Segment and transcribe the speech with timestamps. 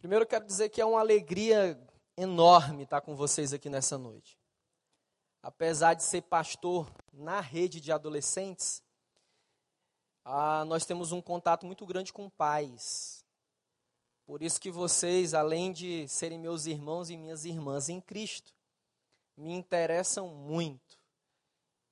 [0.00, 1.78] Primeiro eu quero dizer que é uma alegria
[2.16, 4.38] enorme estar com vocês aqui nessa noite.
[5.42, 8.82] Apesar de ser pastor na rede de adolescentes,
[10.24, 13.26] ah, nós temos um contato muito grande com pais.
[14.24, 18.54] Por isso que vocês, além de serem meus irmãos e minhas irmãs em Cristo,
[19.36, 20.98] me interessam muito.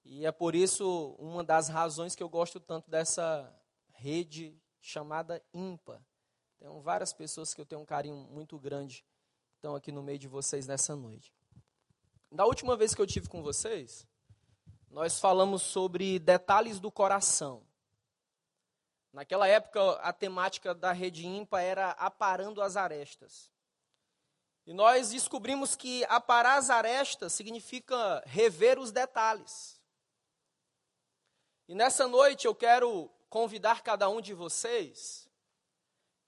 [0.02, 3.54] E é por isso uma das razões que eu gosto tanto dessa
[3.92, 6.02] rede chamada IMPA.
[6.58, 9.04] Tem várias pessoas que eu tenho um carinho muito grande
[9.58, 11.34] estão aqui no meio de vocês nessa noite.
[12.30, 14.06] Da última vez que eu tive com vocês,
[14.88, 17.66] nós falamos sobre detalhes do coração.
[19.12, 23.50] Naquela época, a temática da rede ímpar era aparando as arestas.
[24.64, 29.80] E nós descobrimos que aparar as arestas significa rever os detalhes.
[31.66, 35.27] E nessa noite eu quero convidar cada um de vocês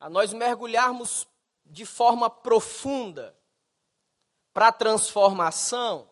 [0.00, 1.28] a nós mergulharmos
[1.66, 3.38] de forma profunda
[4.52, 6.10] para a transformação,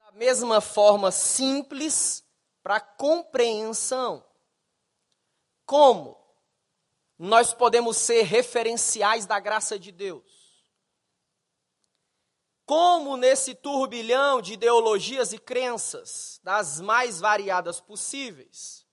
[0.00, 2.24] da mesma forma simples
[2.62, 4.24] para a compreensão.
[5.66, 6.18] Como
[7.18, 10.26] nós podemos ser referenciais da graça de Deus?
[12.64, 18.87] Como nesse turbilhão de ideologias e crenças, das mais variadas possíveis,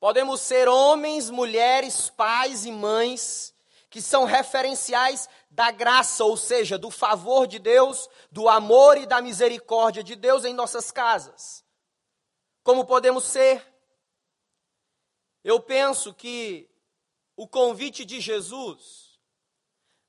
[0.00, 3.54] Podemos ser homens, mulheres, pais e mães
[3.90, 9.20] que são referenciais da graça, ou seja, do favor de Deus, do amor e da
[9.20, 11.62] misericórdia de Deus em nossas casas.
[12.62, 13.62] Como podemos ser?
[15.44, 16.70] Eu penso que
[17.36, 19.18] o convite de Jesus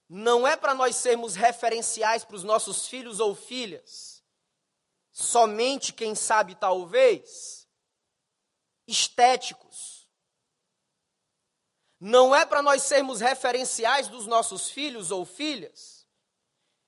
[0.08, 4.23] não é para nós sermos referenciais para os nossos filhos ou filhas,
[5.11, 7.61] somente, quem sabe, talvez
[8.92, 10.08] estéticos.
[12.00, 16.08] Não é para nós sermos referenciais dos nossos filhos ou filhas,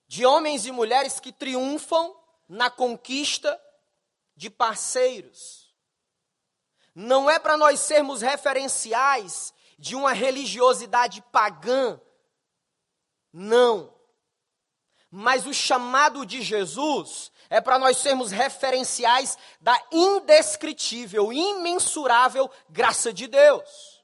[0.08, 2.16] de homens e mulheres que triunfam
[2.48, 3.60] na conquista
[4.36, 5.74] de parceiros.
[6.96, 12.00] Não é para nós sermos referenciais de uma religiosidade pagã.
[13.32, 13.94] Não.
[15.10, 23.28] Mas o chamado de Jesus é para nós sermos referenciais da indescritível, imensurável graça de
[23.28, 24.04] Deus.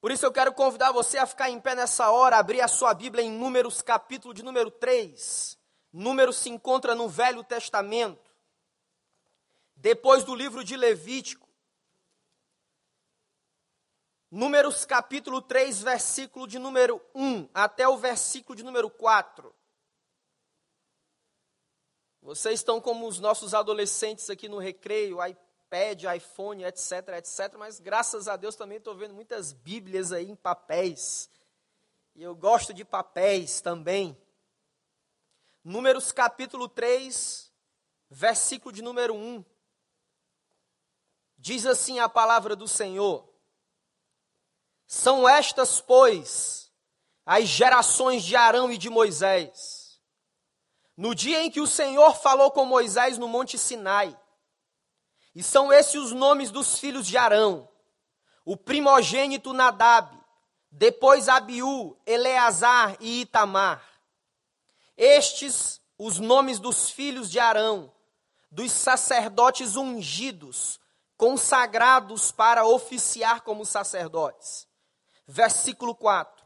[0.00, 2.92] Por isso eu quero convidar você a ficar em pé nessa hora, abrir a sua
[2.92, 5.56] Bíblia em Números, capítulo de número 3.
[5.92, 8.34] Números se encontra no Velho Testamento.
[9.76, 11.48] Depois do livro de Levítico.
[14.28, 19.54] Números capítulo 3, versículo de número 1 até o versículo de número 4.
[22.24, 27.54] Vocês estão como os nossos adolescentes aqui no recreio, iPad, iPhone, etc, etc.
[27.58, 31.28] Mas graças a Deus também estou vendo muitas Bíblias aí em papéis.
[32.14, 34.18] E eu gosto de papéis também.
[35.62, 37.52] Números capítulo 3,
[38.08, 39.44] versículo de número 1.
[41.36, 43.28] Diz assim a palavra do Senhor:
[44.86, 46.72] São estas, pois,
[47.26, 49.83] as gerações de Arão e de Moisés
[50.96, 54.16] no dia em que o Senhor falou com Moisés no Monte Sinai.
[55.34, 57.68] E são esses os nomes dos filhos de Arão:
[58.44, 60.16] o primogênito Nadab,
[60.70, 63.82] depois Abiú, Eleazar e Itamar.
[64.96, 67.92] Estes os nomes dos filhos de Arão,
[68.50, 70.80] dos sacerdotes ungidos,
[71.16, 74.68] consagrados para oficiar como sacerdotes.
[75.26, 76.44] Versículo 4.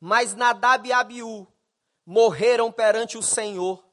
[0.00, 1.46] Mas Nadab e Abiú
[2.06, 3.84] morreram perante o Senhor.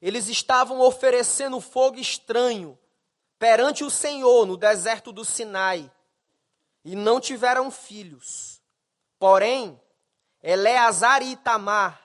[0.00, 2.78] Eles estavam oferecendo fogo estranho
[3.38, 5.92] perante o Senhor no deserto do Sinai
[6.84, 8.62] e não tiveram filhos.
[9.18, 9.78] Porém,
[10.42, 12.02] Eleazar e Itamar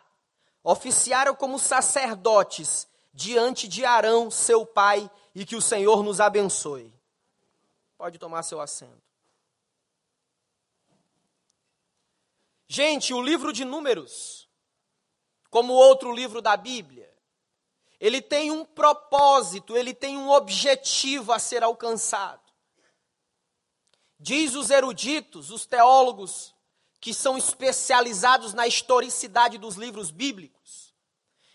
[0.64, 6.94] oficiaram como sacerdotes diante de Arão, seu pai, e que o Senhor nos abençoe.
[7.98, 9.02] Pode tomar seu assento.
[12.68, 14.43] Gente, o livro de Números
[15.54, 17.08] como outro livro da Bíblia.
[18.00, 22.42] Ele tem um propósito, ele tem um objetivo a ser alcançado.
[24.20, 26.56] Diz os eruditos, os teólogos
[27.00, 30.92] que são especializados na historicidade dos livros bíblicos,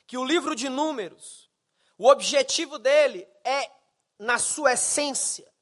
[0.07, 1.51] que o livro de Números,
[1.99, 3.69] o objetivo dele é,
[4.17, 5.53] na sua essência,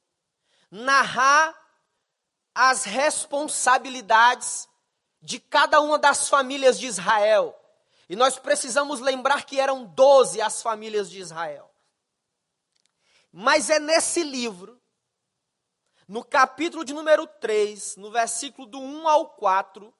[0.69, 1.59] narrar
[2.53, 4.69] as responsabilidades
[5.23, 7.59] de cada uma das famílias de Israel
[8.09, 11.69] e nós precisamos lembrar que eram doze as famílias de Israel.
[13.31, 14.81] Mas é nesse livro,
[16.07, 19.93] no capítulo de número 3, no versículo do 1 ao 4,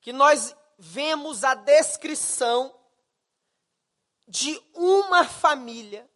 [0.00, 2.74] que nós vemos a descrição
[4.26, 6.10] de uma família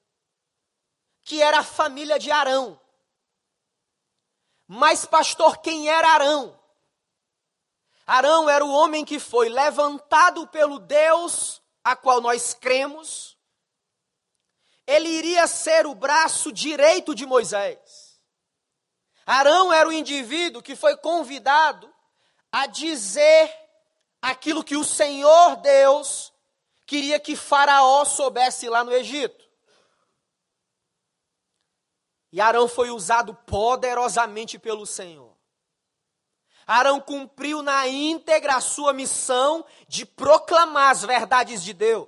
[1.23, 2.81] que era a família de Arão.
[4.67, 6.58] Mas, pastor, quem era Arão?
[8.09, 13.37] Arão era o homem que foi levantado pelo Deus a qual nós cremos.
[14.87, 18.19] Ele iria ser o braço direito de Moisés.
[19.27, 21.95] Arão era o indivíduo que foi convidado
[22.51, 23.55] a dizer
[24.23, 26.33] aquilo que o Senhor Deus
[26.87, 29.45] queria que Faraó soubesse lá no Egito.
[32.33, 35.28] E Arão foi usado poderosamente pelo Senhor.
[36.69, 42.07] Arão cumpriu na íntegra a sua missão de proclamar as verdades de Deus.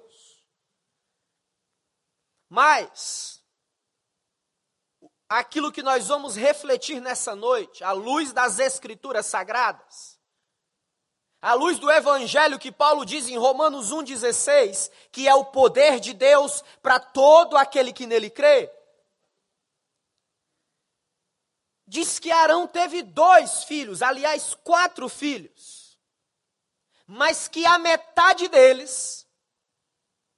[2.47, 3.43] Mas,
[5.27, 10.21] aquilo que nós vamos refletir nessa noite, à luz das Escrituras Sagradas,
[11.41, 16.13] à luz do Evangelho que Paulo diz em Romanos 1,16, que é o poder de
[16.13, 18.71] Deus para todo aquele que nele crê,
[21.91, 25.99] diz que Arão teve dois filhos, aliás, quatro filhos,
[27.05, 29.27] mas que a metade deles,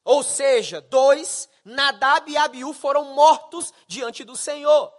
[0.03, 4.91] ou seja, dois, Nadab e Abiú, foram mortos diante do Senhor.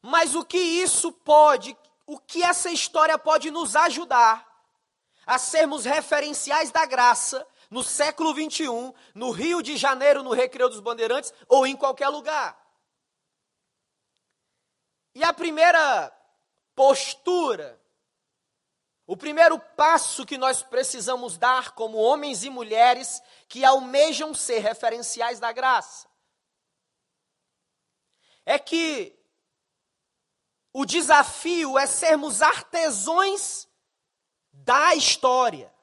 [0.00, 1.76] Mas o que isso pode,
[2.06, 4.46] o que essa história pode nos ajudar
[5.26, 10.80] a sermos referenciais da graça no século 21, no Rio de Janeiro, no Recreio dos
[10.80, 12.65] Bandeirantes ou em qualquer lugar?
[15.16, 16.14] E a primeira
[16.74, 17.82] postura,
[19.06, 25.40] o primeiro passo que nós precisamos dar como homens e mulheres que almejam ser referenciais
[25.40, 26.06] da graça,
[28.44, 29.18] é que
[30.70, 33.66] o desafio é sermos artesões
[34.52, 35.74] da história.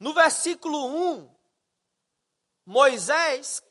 [0.00, 0.84] No versículo
[1.14, 1.32] 1,
[2.66, 3.62] Moisés,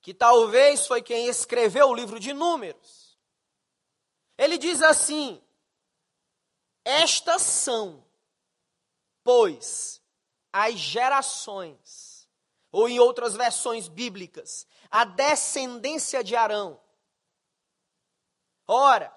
[0.00, 3.01] que talvez foi quem escreveu o livro de Números,
[4.42, 5.40] ele diz assim:
[6.84, 8.04] Estas são,
[9.22, 10.02] pois,
[10.52, 12.28] as gerações,
[12.72, 16.80] ou em outras versões bíblicas, a descendência de Arão.
[18.66, 19.16] Ora,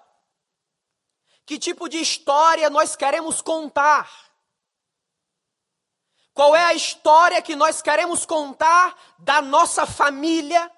[1.44, 4.32] que tipo de história nós queremos contar?
[6.32, 10.70] Qual é a história que nós queremos contar da nossa família,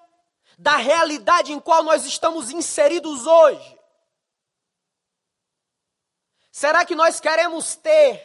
[0.57, 3.78] da realidade em qual nós estamos inseridos hoje?
[6.59, 8.21] Será que nós queremos ter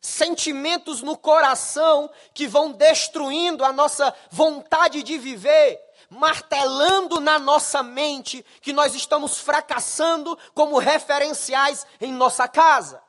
[0.00, 8.44] sentimentos no coração que vão destruindo a nossa vontade de viver, martelando na nossa mente
[8.60, 13.00] que nós estamos fracassando como referenciais em nossa casa?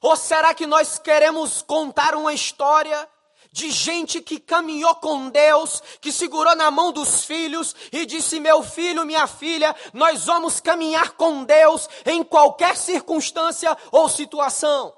[0.00, 3.08] Ou será que nós queremos contar uma história
[3.52, 8.62] de gente que caminhou com Deus, que segurou na mão dos filhos e disse: Meu
[8.62, 14.96] filho, minha filha, nós vamos caminhar com Deus em qualquer circunstância ou situação.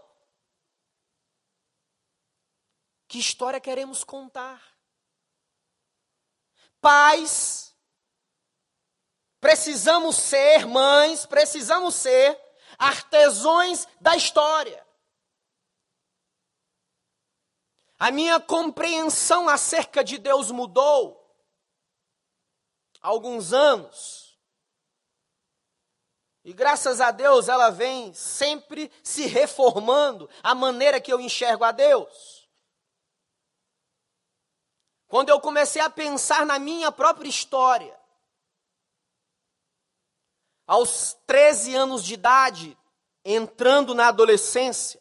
[3.09, 4.63] Que história queremos contar?
[6.81, 7.75] Pais,
[9.41, 12.39] precisamos ser mães, precisamos ser
[12.79, 14.82] artesões da história.
[18.03, 21.25] A minha compreensão acerca de Deus mudou
[23.01, 24.37] há alguns anos.
[26.43, 31.71] E graças a Deus ela vem sempre se reformando a maneira que eu enxergo a
[31.71, 32.51] Deus.
[35.07, 37.97] Quando eu comecei a pensar na minha própria história,
[40.67, 42.77] aos 13 anos de idade,
[43.25, 45.01] entrando na adolescência,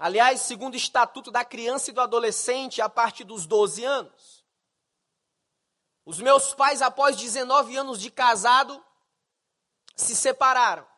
[0.00, 4.42] Aliás, segundo o Estatuto da Criança e do Adolescente, a partir dos 12 anos.
[6.06, 8.82] Os meus pais, após 19 anos de casado,
[9.94, 10.88] se separaram.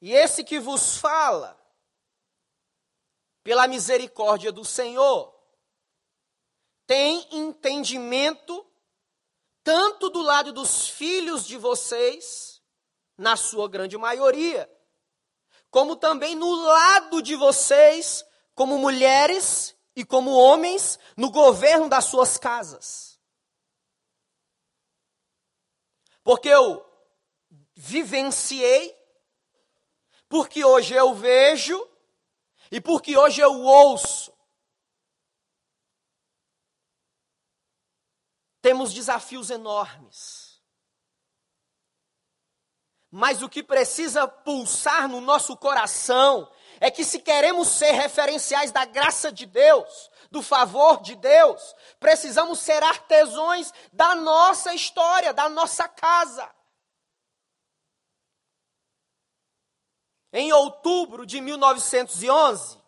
[0.00, 1.56] E esse que vos fala,
[3.44, 5.32] pela misericórdia do Senhor,
[6.88, 8.68] tem entendimento
[9.62, 12.60] tanto do lado dos filhos de vocês,
[13.16, 14.68] na sua grande maioria,
[15.74, 22.38] como também no lado de vocês, como mulheres e como homens, no governo das suas
[22.38, 23.18] casas.
[26.22, 26.80] Porque eu
[27.74, 28.96] vivenciei,
[30.28, 31.76] porque hoje eu vejo
[32.70, 34.32] e porque hoje eu ouço.
[38.62, 40.43] Temos desafios enormes
[43.16, 48.84] mas o que precisa pulsar no nosso coração é que, se queremos ser referenciais da
[48.84, 55.86] graça de Deus, do favor de Deus, precisamos ser artesões da nossa história, da nossa
[55.86, 56.52] casa.
[60.32, 62.82] Em outubro de 1911,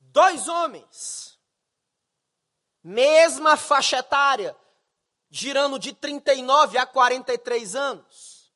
[0.00, 1.40] dois homens,
[2.84, 4.54] mesma faixa etária,
[5.36, 8.50] girando de 39 a 43 anos,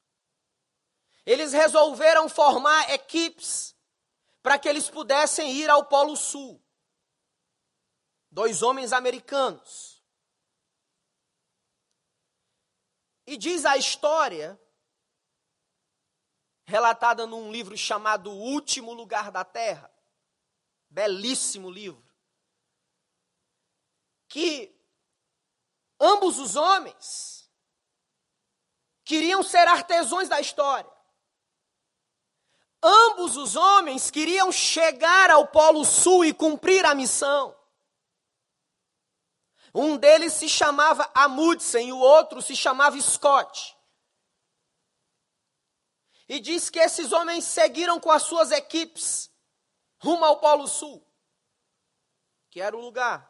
[1.27, 3.77] eles resolveram formar equipes
[4.43, 6.59] para que eles pudessem ir ao Polo Sul.
[8.31, 10.03] Dois homens americanos.
[13.27, 14.59] E diz a história,
[16.65, 19.93] relatada num livro chamado O Último Lugar da Terra,
[20.89, 22.03] belíssimo livro,
[24.27, 24.80] que
[26.01, 27.51] ambos os homens
[29.05, 30.91] queriam ser artesãos da história.
[32.83, 37.55] Ambos os homens queriam chegar ao Polo Sul e cumprir a missão.
[39.75, 43.77] Um deles se chamava Amundsen e o outro se chamava Scott.
[46.29, 49.31] E diz que esses homens seguiram com as suas equipes
[49.99, 51.05] rumo ao Polo Sul,
[52.49, 53.29] que era o lugar.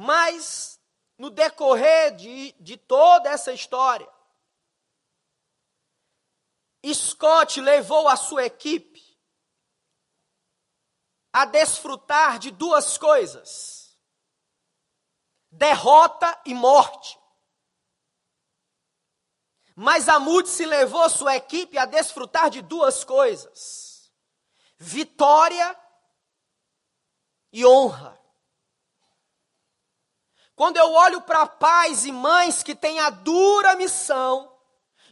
[0.00, 0.80] Mas,
[1.18, 4.08] no decorrer de, de toda essa história,
[6.94, 9.02] Scott levou a sua equipe
[11.32, 13.98] a desfrutar de duas coisas:
[15.50, 17.18] derrota e morte.
[19.74, 24.12] Mas Amud se levou sua equipe a desfrutar de duas coisas:
[24.78, 25.76] vitória
[27.52, 28.17] e honra.
[30.58, 34.52] Quando eu olho para pais e mães que têm a dura missão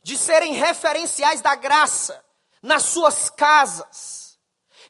[0.03, 2.21] de serem referenciais da graça
[2.61, 4.41] nas suas casas.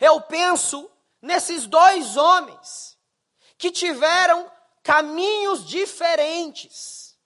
[0.01, 2.97] Eu penso nesses dois homens
[3.59, 4.51] que tiveram
[4.83, 7.19] caminhos diferentes,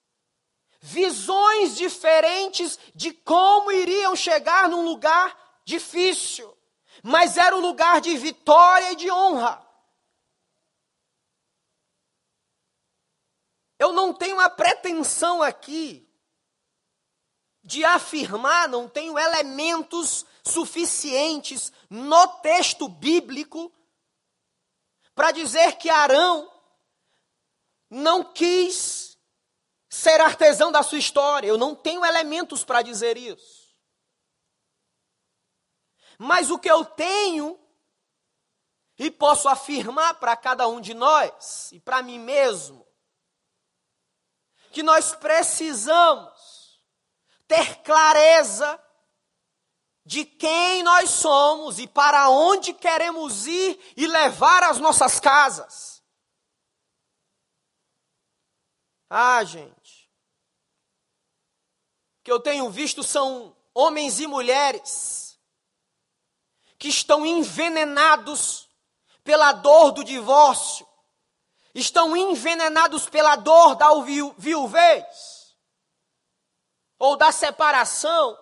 [0.80, 6.52] visões diferentes de como iriam chegar num lugar difícil,
[7.00, 9.69] mas era um lugar de vitória e de honra.
[13.80, 16.06] Eu não tenho a pretensão aqui
[17.64, 23.72] de afirmar, não tenho elementos suficientes no texto bíblico
[25.14, 26.52] para dizer que Arão
[27.88, 29.18] não quis
[29.88, 31.48] ser artesão da sua história.
[31.48, 33.74] Eu não tenho elementos para dizer isso.
[36.18, 37.58] Mas o que eu tenho,
[38.98, 42.89] e posso afirmar para cada um de nós, e para mim mesmo,
[44.70, 46.80] que nós precisamos
[47.46, 48.80] ter clareza
[50.04, 56.02] de quem nós somos e para onde queremos ir e levar as nossas casas.
[59.08, 60.08] Ah, gente.
[62.20, 65.38] O que eu tenho visto são homens e mulheres
[66.78, 68.68] que estão envenenados
[69.22, 70.88] pela dor do divórcio,
[71.74, 73.88] estão envenenados pela dor da
[74.36, 75.56] viuvez
[76.98, 78.38] ou da separação,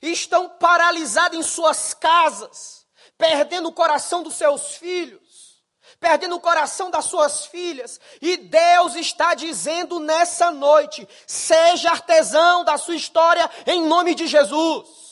[0.00, 2.86] estão paralisados em suas casas,
[3.18, 5.62] perdendo o coração dos seus filhos,
[5.98, 12.76] perdendo o coração das suas filhas, e Deus está dizendo nessa noite: seja artesão da
[12.78, 15.04] sua história em nome de Jesus.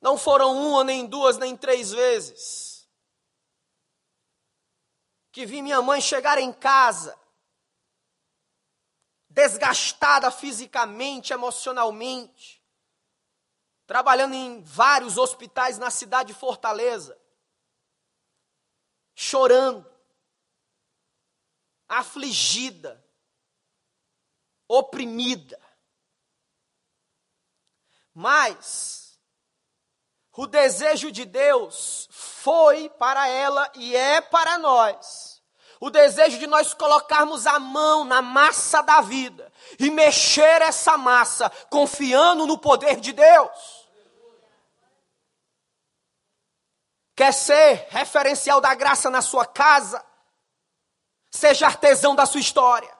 [0.00, 2.67] Não foram uma, nem duas, nem três vezes
[5.38, 7.16] que vi minha mãe chegar em casa
[9.28, 12.60] desgastada fisicamente, emocionalmente,
[13.86, 17.16] trabalhando em vários hospitais na cidade de Fortaleza,
[19.14, 19.88] chorando,
[21.88, 23.00] afligida,
[24.66, 25.62] oprimida.
[28.12, 29.07] Mas
[30.38, 35.42] o desejo de Deus foi para ela e é para nós
[35.80, 41.50] o desejo de nós colocarmos a mão na massa da vida e mexer essa massa,
[41.68, 43.88] confiando no poder de Deus.
[47.16, 50.04] Quer ser referencial da graça na sua casa?
[51.32, 52.96] Seja artesão da sua história.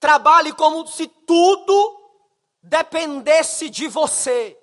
[0.00, 2.00] Trabalhe como se tudo
[2.60, 4.60] dependesse de você.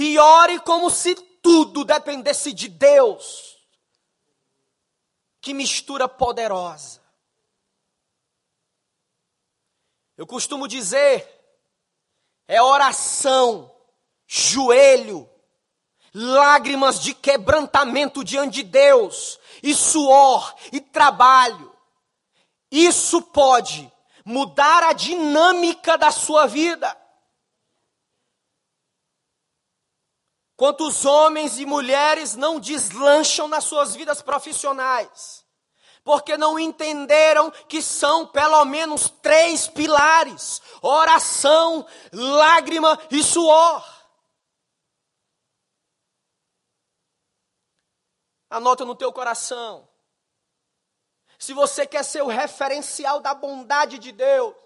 [0.00, 3.58] E ore como se tudo dependesse de Deus,
[5.40, 7.02] que mistura poderosa.
[10.16, 11.28] Eu costumo dizer,
[12.46, 13.74] é oração,
[14.24, 15.28] joelho,
[16.14, 21.76] lágrimas de quebrantamento diante de Deus, e suor, e trabalho.
[22.70, 23.92] Isso pode
[24.24, 26.96] mudar a dinâmica da sua vida.
[30.58, 35.46] Quantos homens e mulheres não deslancham nas suas vidas profissionais,
[36.02, 43.86] porque não entenderam que são pelo menos três pilares: oração, lágrima e suor.
[48.50, 49.88] Anota no teu coração.
[51.38, 54.56] Se você quer ser o referencial da bondade de Deus,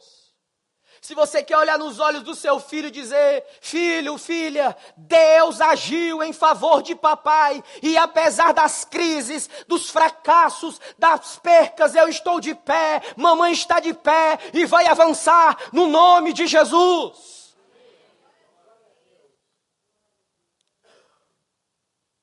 [1.03, 6.23] se você quer olhar nos olhos do seu filho e dizer: Filho, filha, Deus agiu
[6.23, 12.55] em favor de papai, e apesar das crises, dos fracassos, das percas, eu estou de
[12.55, 17.53] pé, mamãe está de pé e vai avançar no nome de Jesus.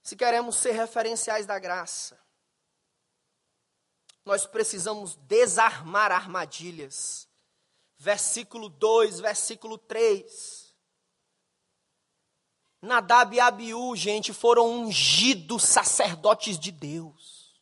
[0.02, 2.18] Se queremos ser referenciais da graça,
[4.26, 7.29] nós precisamos desarmar armadilhas.
[8.00, 10.74] Versículo 2, versículo 3.
[12.82, 17.62] Nadab e Abiú, gente, foram ungidos sacerdotes de Deus.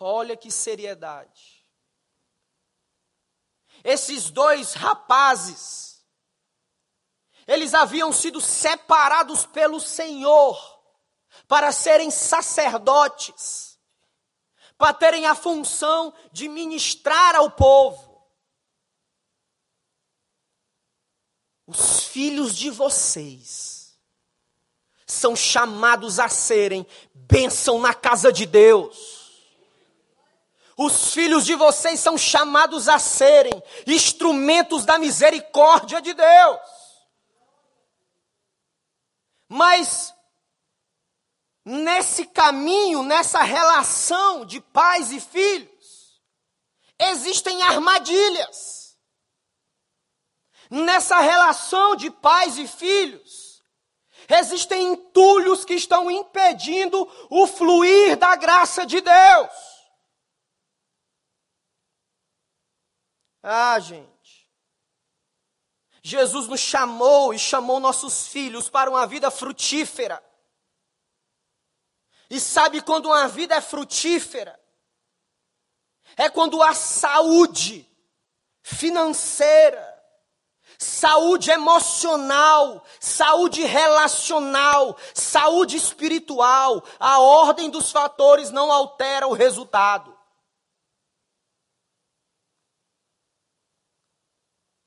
[0.00, 1.64] Olha que seriedade.
[3.84, 6.02] Esses dois rapazes,
[7.46, 10.58] eles haviam sido separados pelo Senhor
[11.46, 13.78] para serem sacerdotes,
[14.78, 18.05] para terem a função de ministrar ao povo.
[21.66, 23.96] Os filhos de vocês
[25.06, 29.16] são chamados a serem bênção na casa de Deus.
[30.76, 36.60] Os filhos de vocês são chamados a serem instrumentos da misericórdia de Deus.
[39.48, 40.14] Mas
[41.64, 46.20] nesse caminho, nessa relação de pais e filhos,
[46.98, 48.75] existem armadilhas.
[50.70, 53.62] Nessa relação de pais e filhos,
[54.28, 59.76] existem entulhos que estão impedindo o fluir da graça de Deus.
[63.42, 64.50] Ah, gente.
[66.02, 70.22] Jesus nos chamou e chamou nossos filhos para uma vida frutífera.
[72.28, 74.58] E sabe quando uma vida é frutífera?
[76.16, 77.88] É quando há saúde
[78.62, 79.95] financeira,
[80.78, 86.82] saúde emocional, saúde relacional, saúde espiritual.
[86.98, 90.16] A ordem dos fatores não altera o resultado.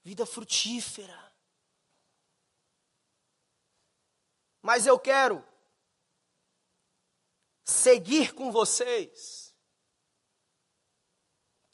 [0.09, 1.31] vida frutífera.
[4.59, 5.45] Mas eu quero
[7.63, 9.55] seguir com vocês,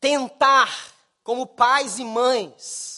[0.01, 0.69] tentar,
[1.23, 2.94] como pais e mães,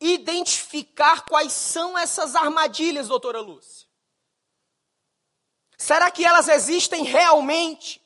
[0.00, 3.86] identificar quais são essas armadilhas, doutora Lúcia.
[5.76, 8.00] Será que elas existem realmente?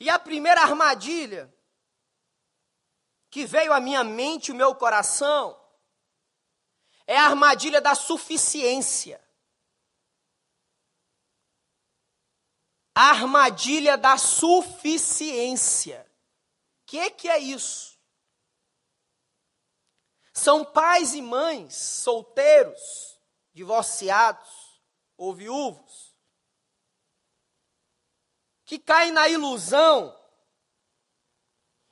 [0.00, 1.52] E a primeira armadilha
[3.30, 5.58] que veio à minha mente ao meu coração
[7.06, 9.20] é a armadilha da suficiência.
[12.94, 16.04] A armadilha da suficiência.
[16.82, 17.97] O que, que é isso?
[20.38, 23.18] São pais e mães solteiros,
[23.52, 24.80] divorciados
[25.16, 26.08] ou viúvos
[28.68, 30.14] que caem na ilusão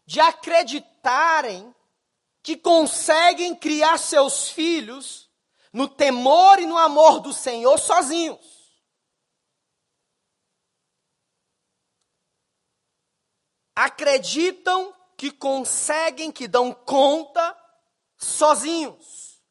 [0.05, 1.75] de acreditarem
[2.43, 5.31] que conseguem criar seus filhos
[5.73, 8.77] no temor e no amor do Senhor sozinhos.
[13.75, 17.56] Acreditam que conseguem, que dão conta
[18.17, 19.43] sozinhos.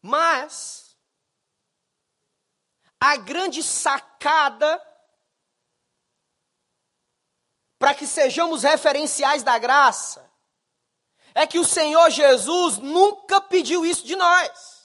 [0.00, 0.96] Mas
[3.00, 4.82] a grande sacada
[7.78, 10.28] para que sejamos referenciais da graça
[11.34, 14.76] é que o Senhor Jesus nunca pediu isso de nós.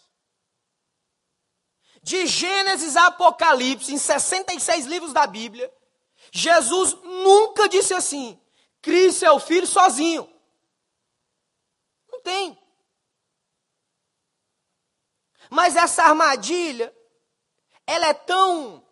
[2.03, 5.71] De Gênesis a Apocalipse, em 66 livros da Bíblia,
[6.31, 8.39] Jesus nunca disse assim:
[8.81, 10.29] crie seu filho sozinho.
[12.23, 12.57] Tem.
[15.49, 16.95] Mas essa armadilha,
[17.85, 18.85] ela é tão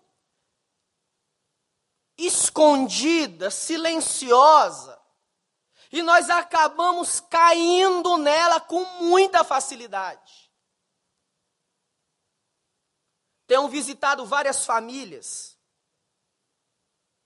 [2.17, 4.99] escondida, silenciosa,
[5.91, 10.51] e nós acabamos caindo nela com muita facilidade.
[13.47, 15.57] Tenho visitado várias famílias,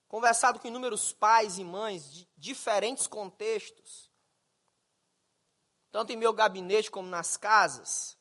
[0.07, 4.02] conversado com inúmeros pais e mães de diferentes contextos,
[5.93, 8.17] tanto em meu gabinete como nas casas,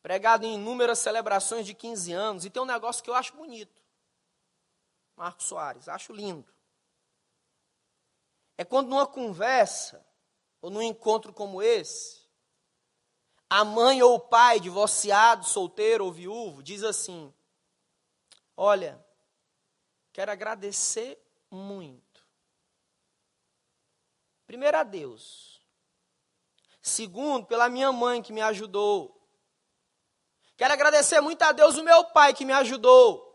[0.00, 3.82] pregado em inúmeras celebrações de 15 anos, e tem um negócio que eu acho bonito.
[5.14, 6.50] Marcos Soares, acho lindo.
[8.56, 10.02] É quando numa conversa,
[10.62, 12.26] ou num encontro como esse,
[13.50, 17.34] a mãe ou o pai, divorciado, solteiro ou viúvo, diz assim:
[18.56, 19.04] Olha,
[20.10, 22.26] quero agradecer muito.
[24.46, 25.49] Primeiro a Deus.
[26.82, 29.16] Segundo, pela minha mãe que me ajudou.
[30.56, 33.30] Quero agradecer muito a Deus, o meu pai que me ajudou.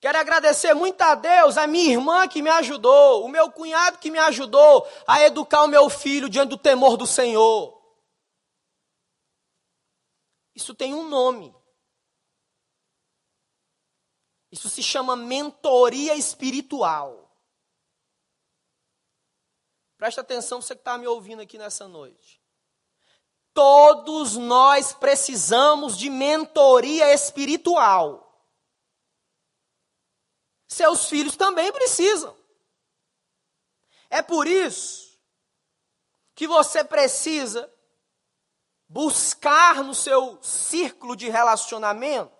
[0.00, 4.10] Quero agradecer muito a Deus, a minha irmã que me ajudou, o meu cunhado que
[4.10, 7.76] me ajudou a educar o meu filho diante do temor do Senhor.
[10.54, 11.54] Isso tem um nome.
[14.50, 17.27] Isso se chama mentoria espiritual.
[19.98, 22.40] Presta atenção, você que está me ouvindo aqui nessa noite.
[23.52, 28.24] Todos nós precisamos de mentoria espiritual.
[30.68, 32.36] Seus filhos também precisam.
[34.08, 35.18] É por isso
[36.36, 37.70] que você precisa
[38.88, 42.38] buscar no seu círculo de relacionamento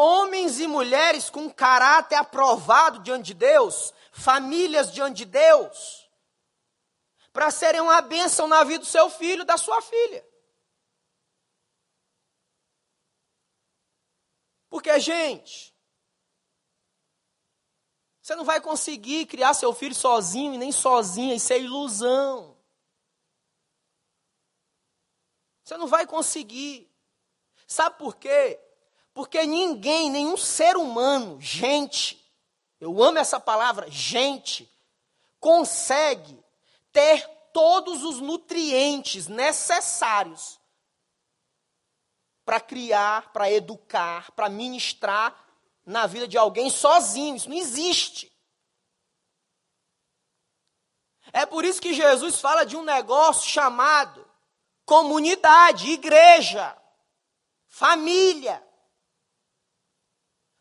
[0.00, 6.10] homens e mulheres com caráter aprovado diante de Deus, famílias diante de Deus,
[7.32, 10.26] para serem uma bênção na vida do seu filho, da sua filha.
[14.68, 15.74] Porque, gente,
[18.20, 22.56] você não vai conseguir criar seu filho sozinho e nem sozinha, isso é ilusão.
[25.64, 26.88] Você não vai conseguir.
[27.66, 28.60] Sabe por quê?
[29.12, 32.19] Porque ninguém, nenhum ser humano, gente,
[32.80, 34.70] eu amo essa palavra, gente,
[35.38, 36.42] consegue
[36.92, 40.58] ter todos os nutrientes necessários
[42.44, 45.46] para criar, para educar, para ministrar
[45.84, 47.36] na vida de alguém sozinho.
[47.36, 48.32] Isso não existe.
[51.32, 54.28] É por isso que Jesus fala de um negócio chamado
[54.84, 56.76] comunidade, igreja,
[57.68, 58.66] família.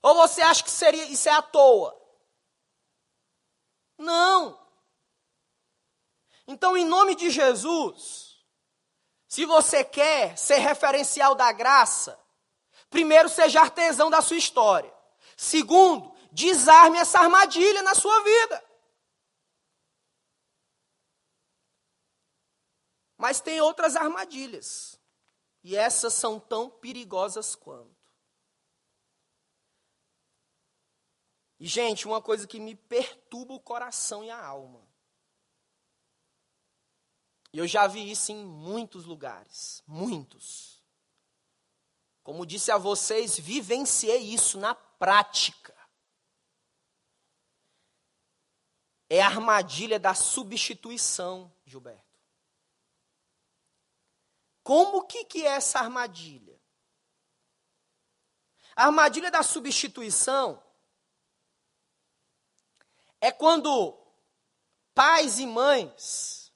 [0.01, 1.99] Ou você acha que seria isso é à toa?
[3.99, 4.57] Não.
[6.47, 8.43] Então, em nome de Jesus,
[9.27, 12.19] se você quer ser referencial da graça,
[12.89, 14.91] primeiro seja artesão da sua história.
[15.37, 18.65] Segundo, desarme essa armadilha na sua vida.
[23.17, 24.97] Mas tem outras armadilhas.
[25.61, 27.98] E essas são tão perigosas quanto.
[31.59, 34.87] E, gente, uma coisa que me perturba o coração e a alma.
[37.51, 39.83] E eu já vi isso em muitos lugares.
[39.85, 40.81] Muitos.
[42.23, 45.75] Como disse a vocês, vivenciei isso na prática.
[49.09, 52.07] É a armadilha da substituição, Gilberto.
[54.63, 56.61] Como que, que é essa armadilha?
[58.75, 60.63] A armadilha da substituição
[63.21, 63.97] é quando
[64.93, 66.53] pais e mães,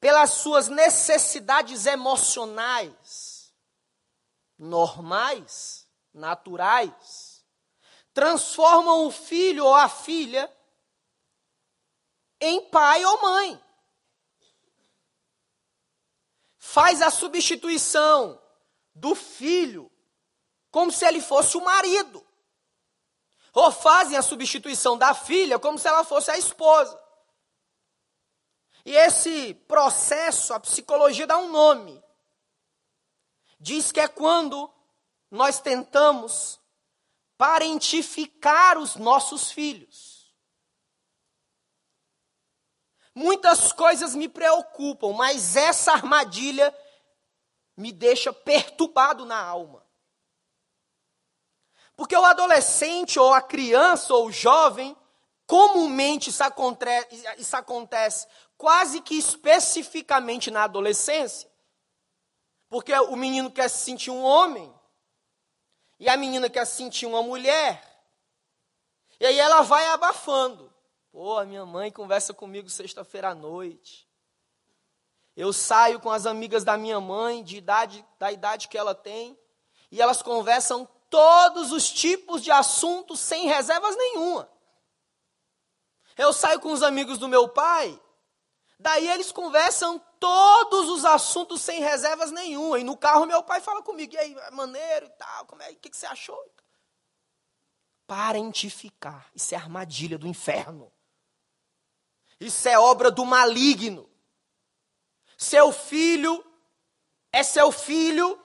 [0.00, 3.52] pelas suas necessidades emocionais,
[4.58, 7.44] normais, naturais,
[8.12, 10.52] transformam o filho ou a filha
[12.40, 13.68] em pai ou mãe
[16.68, 18.40] faz a substituição
[18.94, 19.90] do filho
[20.70, 22.24] como se ele fosse o marido.
[23.58, 26.96] Ou fazem a substituição da filha como se ela fosse a esposa.
[28.84, 32.00] E esse processo, a psicologia dá um nome.
[33.58, 34.72] Diz que é quando
[35.28, 36.60] nós tentamos
[37.36, 40.32] parentificar os nossos filhos.
[43.12, 46.72] Muitas coisas me preocupam, mas essa armadilha
[47.76, 49.87] me deixa perturbado na alma.
[51.98, 54.96] Porque o adolescente, ou a criança, ou o jovem,
[55.48, 58.26] Comumente isso acontece, isso acontece
[58.58, 61.50] quase que especificamente na adolescência,
[62.68, 64.70] porque o menino quer se sentir um homem
[65.98, 67.82] e a menina quer se sentir uma mulher,
[69.18, 70.70] e aí ela vai abafando.
[71.10, 74.06] Pô, a minha mãe conversa comigo sexta-feira à noite.
[75.34, 79.36] Eu saio com as amigas da minha mãe, de idade, da idade que ela tem,
[79.90, 84.50] e elas conversam todos os tipos de assuntos sem reservas nenhuma.
[86.16, 88.00] Eu saio com os amigos do meu pai,
[88.78, 92.78] daí eles conversam todos os assuntos sem reservas nenhuma.
[92.78, 95.70] E no carro meu pai fala comigo, e aí, é maneiro e tal, como é,
[95.70, 96.38] o que, que você achou?
[98.06, 100.92] Parentificar, isso é armadilha do inferno.
[102.40, 104.08] Isso é obra do maligno.
[105.36, 106.44] Seu filho
[107.32, 108.40] é seu filho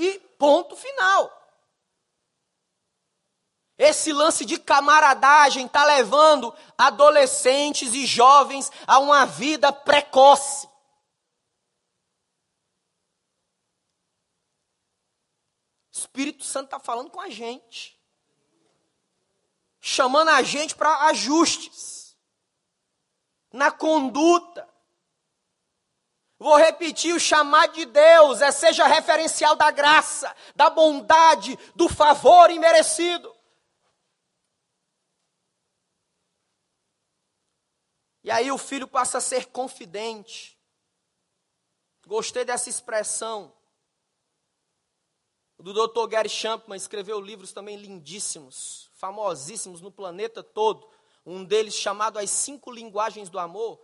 [0.00, 1.36] e ponto final.
[3.76, 10.66] Esse lance de camaradagem está levando adolescentes e jovens a uma vida precoce.
[15.86, 17.98] O Espírito Santo está falando com a gente,
[19.80, 22.16] chamando a gente para ajustes
[23.52, 24.69] na conduta.
[26.40, 32.50] Vou repetir: o chamado de Deus é seja referencial da graça, da bondade, do favor
[32.50, 33.36] imerecido.
[38.24, 40.58] E aí o filho passa a ser confidente.
[42.06, 43.52] Gostei dessa expressão.
[45.58, 46.06] Do Dr.
[46.08, 50.88] Gary Champman escreveu livros também lindíssimos, famosíssimos no planeta todo.
[51.24, 53.78] Um deles chamado As Cinco Linguagens do Amor.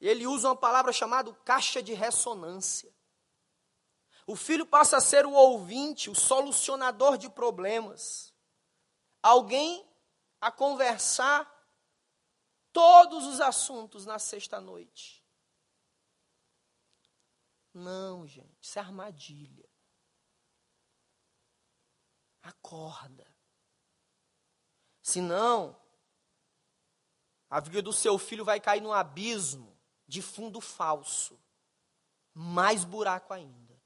[0.00, 2.92] E ele usa uma palavra chamada caixa de ressonância.
[4.26, 8.32] O filho passa a ser o ouvinte, o solucionador de problemas.
[9.22, 9.86] Alguém
[10.40, 11.46] a conversar
[12.72, 15.22] todos os assuntos na sexta-noite.
[17.74, 19.68] Não, gente, isso é armadilha.
[22.42, 23.26] Acorda.
[25.02, 25.78] Senão,
[27.50, 29.69] a vida do seu filho vai cair num abismo
[30.10, 31.38] de fundo falso.
[32.34, 33.80] Mais buraco ainda.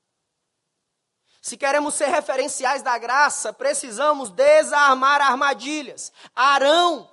[1.40, 6.10] Se queremos ser referenciais da graça, precisamos desarmar armadilhas.
[6.34, 7.10] Arão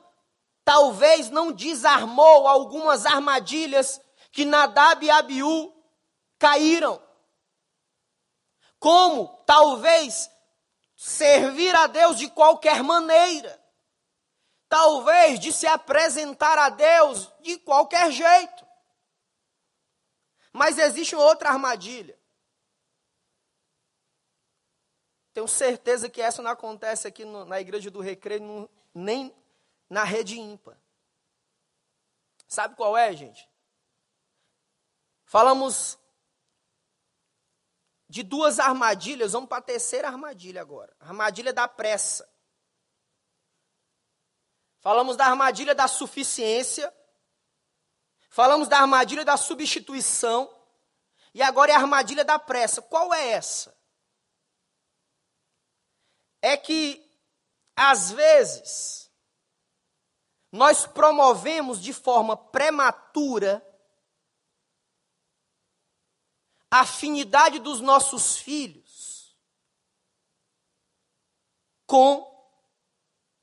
[0.63, 4.00] talvez não desarmou algumas armadilhas
[4.32, 5.74] que Nadab e Abiú
[6.39, 7.02] caíram.
[8.80, 10.32] Como talvez
[10.95, 13.62] servir a Deus de qualquer maneira.
[14.69, 18.70] Talvez de se apresentar a Deus de qualquer jeito.
[20.53, 22.19] Mas existe outra armadilha.
[25.33, 29.33] Tenho certeza que essa não acontece aqui no, na igreja do Recreio, nem
[29.89, 30.77] na rede ímpar.
[32.47, 33.49] Sabe qual é, gente?
[35.23, 35.97] Falamos
[38.09, 40.93] de duas armadilhas, vamos para a terceira armadilha agora.
[40.99, 42.29] armadilha da pressa.
[44.81, 46.93] Falamos da armadilha da suficiência.
[48.32, 50.50] Falamos da armadilha da substituição.
[51.34, 52.82] E agora é a armadilha da pressa.
[52.82, 53.78] Qual é essa?
[56.41, 57.06] É que,
[57.76, 59.12] às vezes,
[60.50, 63.62] nós promovemos de forma prematura
[66.72, 69.38] a afinidade dos nossos filhos
[71.86, 72.32] com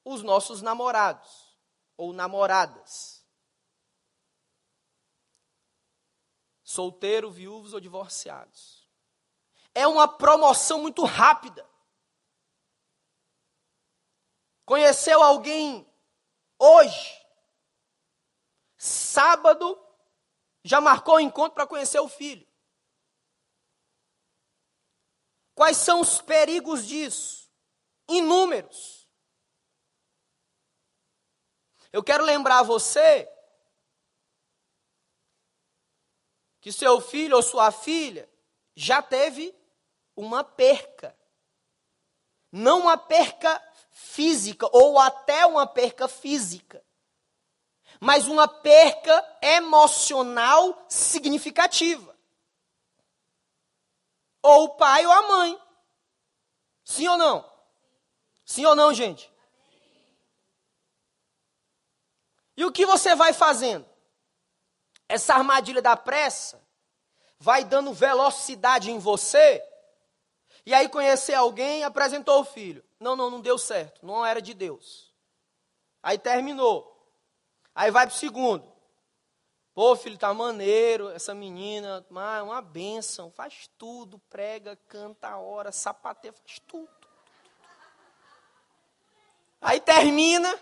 [0.03, 1.55] os nossos namorados
[1.95, 3.18] ou namoradas.
[6.69, 8.87] Solteiro, viúvos ou divorciados.
[9.75, 11.67] É uma promoção muito rápida.
[14.67, 15.91] Conheceu alguém
[16.59, 17.27] hoje,
[18.77, 19.83] sábado,
[20.63, 22.47] já marcou o encontro para conhecer o filho.
[25.55, 27.51] Quais são os perigos disso?
[28.07, 29.09] Inúmeros.
[31.91, 33.27] Eu quero lembrar você
[36.69, 38.29] que seu filho ou sua filha
[38.77, 39.57] já teve
[40.15, 41.17] uma perca.
[42.53, 43.59] Não uma perca
[43.91, 46.85] física ou até uma perca física,
[47.99, 52.15] mas uma perca emocional significativa.
[54.43, 55.59] Ou o pai ou a mãe.
[56.85, 57.51] Sim ou não?
[58.45, 59.33] Sim ou não, gente?
[62.59, 63.88] E o que você vai fazendo?
[65.09, 66.61] Essa armadilha da pressa
[67.39, 69.63] vai dando velocidade em você.
[70.67, 72.85] E aí conhecer alguém, apresentou o filho.
[73.01, 74.05] Não, não, não deu certo.
[74.05, 75.15] Não era de Deus.
[76.03, 76.95] Aí terminou.
[77.75, 78.79] Aí vai pro segundo.
[79.73, 85.71] Pô, filho, tá maneiro, essa menina, é uma benção, faz tudo, prega, canta a hora,
[85.71, 86.89] sapateia, faz tudo.
[89.61, 90.53] Aí termina,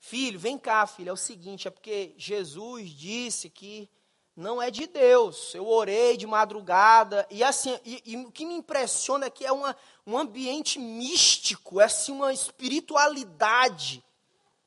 [0.00, 3.88] filho, vem cá, filho, é o seguinte, é porque Jesus disse que
[4.34, 5.54] não é de Deus.
[5.54, 9.52] Eu orei de madrugada e assim, e, e o que me impressiona é que é
[9.52, 14.02] uma, um ambiente místico, é assim uma espiritualidade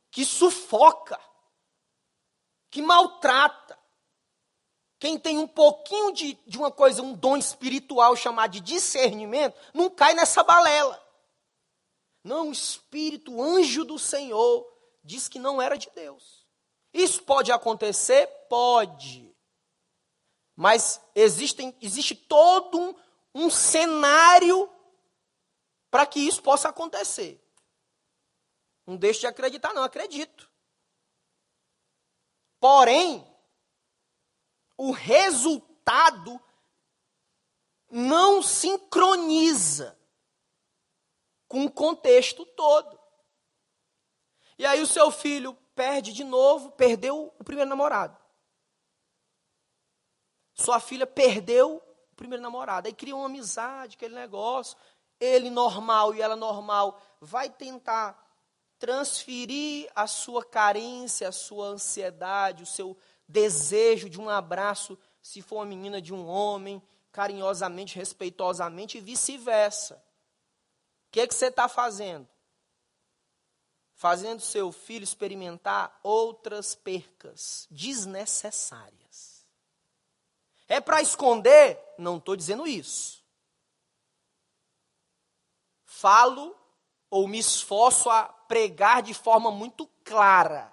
[0.10, 1.20] que sufoca
[2.74, 3.78] que maltrata.
[4.98, 9.92] Quem tem um pouquinho de, de uma coisa, um dom espiritual chamado de discernimento, não
[9.92, 11.00] cai nessa balela.
[12.24, 14.66] Não, o espírito, o anjo do Senhor,
[15.04, 16.48] diz que não era de Deus.
[16.94, 18.28] Isso pode acontecer?
[18.50, 19.36] Pode.
[20.56, 22.96] Mas existem, existe todo um,
[23.34, 24.70] um cenário
[25.90, 27.44] para que isso possa acontecer.
[28.86, 30.50] Não deixe de acreditar, não, acredito.
[32.60, 33.28] Porém,
[34.78, 36.40] o resultado
[37.90, 39.98] não sincroniza
[41.48, 43.03] com o contexto todo.
[44.64, 48.18] E aí o seu filho perde de novo, perdeu o primeiro namorado.
[50.54, 52.88] Sua filha perdeu o primeiro namorado.
[52.88, 54.78] Aí cria uma amizade, aquele negócio.
[55.20, 58.18] Ele normal e ela normal vai tentar
[58.80, 62.98] transferir a sua carência, a sua ansiedade, o seu
[63.28, 69.96] desejo de um abraço, se for uma menina de um homem, carinhosamente, respeitosamente e vice-versa.
[69.96, 72.30] O que, é que você está fazendo?
[74.04, 79.48] Fazendo seu filho experimentar outras percas desnecessárias.
[80.68, 81.80] É para esconder?
[81.98, 83.24] Não estou dizendo isso.
[85.86, 86.54] Falo
[87.10, 90.70] ou me esforço a pregar de forma muito clara.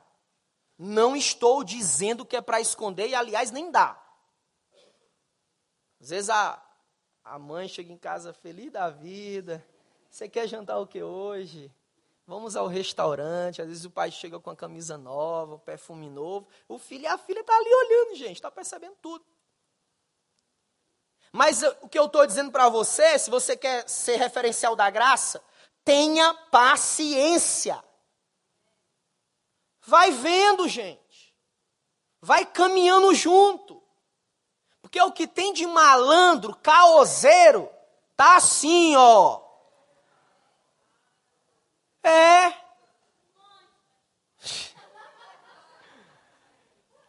[0.76, 3.96] Não estou dizendo que é para esconder, e aliás, nem dá.
[6.00, 6.60] Às vezes a,
[7.22, 9.64] a mãe chega em casa feliz da vida.
[10.10, 11.72] Você quer jantar o que hoje?
[12.30, 13.60] Vamos ao restaurante.
[13.60, 16.46] Às vezes o pai chega com a camisa nova, perfume novo.
[16.68, 19.24] O filho e a filha estão tá ali olhando, gente, está percebendo tudo.
[21.32, 25.42] Mas o que eu estou dizendo para você, se você quer ser referencial da graça,
[25.84, 27.82] Tenha paciência.
[29.80, 31.34] Vai vendo, gente.
[32.20, 33.82] Vai caminhando junto.
[34.80, 37.68] Porque o que tem de malandro, caoseiro,
[38.16, 39.49] tá assim, ó.
[42.02, 42.60] É.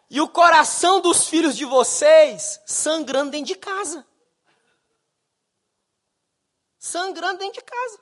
[0.09, 4.05] E o coração dos filhos de vocês sangrando dentro de casa.
[6.77, 8.01] Sangrando dentro de casa.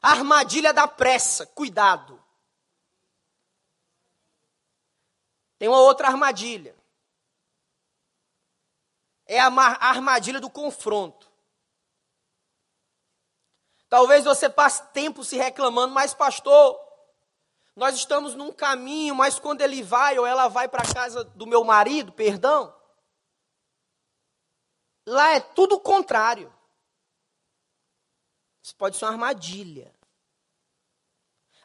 [0.00, 2.24] Armadilha da pressa, cuidado.
[5.58, 6.76] Tem uma outra armadilha.
[9.26, 11.30] É a armadilha do confronto.
[13.88, 16.78] Talvez você passe tempo se reclamando, mas pastor,
[17.74, 21.46] nós estamos num caminho, mas quando ele vai ou ela vai para a casa do
[21.46, 22.74] meu marido, perdão,
[25.06, 26.52] lá é tudo o contrário.
[28.62, 29.94] Isso pode ser uma armadilha.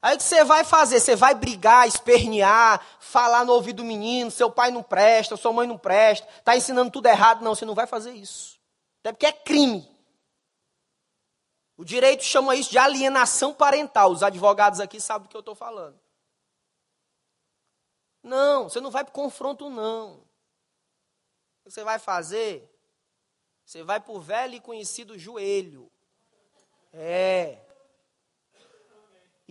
[0.01, 0.99] Aí o que você vai fazer?
[0.99, 5.67] Você vai brigar, espernear, falar no ouvido do menino, seu pai não presta, sua mãe
[5.67, 7.43] não presta, está ensinando tudo errado.
[7.43, 8.60] Não, você não vai fazer isso.
[8.99, 9.88] Até porque é crime.
[11.77, 14.12] O direito chama isso de alienação parental.
[14.12, 15.99] Os advogados aqui sabem do que eu estou falando.
[18.23, 20.13] Não, você não vai para confronto, não.
[20.13, 22.69] O que você vai fazer?
[23.65, 25.91] Você vai para o velho e conhecido joelho.
[26.93, 27.57] É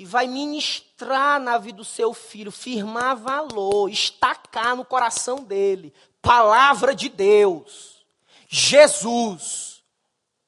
[0.00, 5.92] e vai ministrar na vida do seu filho, firmar valor, estacar no coração dele.
[6.22, 8.02] Palavra de Deus.
[8.48, 9.84] Jesus.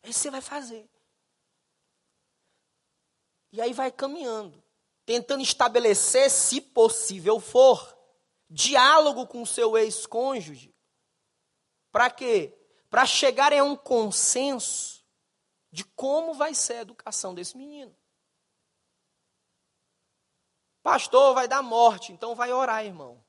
[0.02, 0.88] Aí você vai fazer.
[3.53, 4.64] E aí vai caminhando,
[5.05, 7.96] tentando estabelecer, se possível for,
[8.48, 10.74] diálogo com seu ex-cônjuge.
[11.90, 12.59] Para quê?
[12.88, 15.05] Para chegarem a um consenso
[15.70, 17.94] de como vai ser a educação desse menino.
[20.82, 23.22] Pastor, vai dar morte, então vai orar, irmão.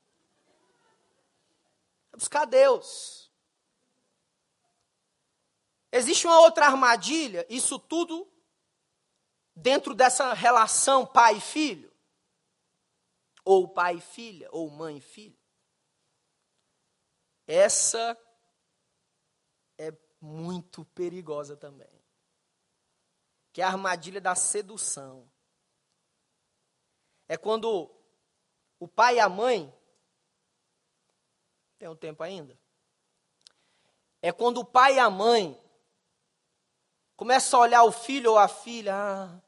[2.13, 3.31] É buscar Deus.
[5.91, 8.32] Existe uma outra armadilha, isso tudo
[9.55, 11.93] dentro dessa relação pai e filho,
[13.45, 15.37] ou pai e filha, ou mãe e filho.
[17.45, 18.17] Essa
[19.77, 19.91] é
[20.21, 21.91] muito perigosa também.
[23.51, 25.29] Que é a armadilha da sedução.
[27.27, 27.93] É quando
[28.79, 29.73] o pai e a mãe.
[31.77, 32.57] Tem um tempo ainda?
[34.21, 35.61] É quando o pai e a mãe
[37.23, 38.93] começam a olhar o filho ou a filha.
[38.93, 39.41] Ah,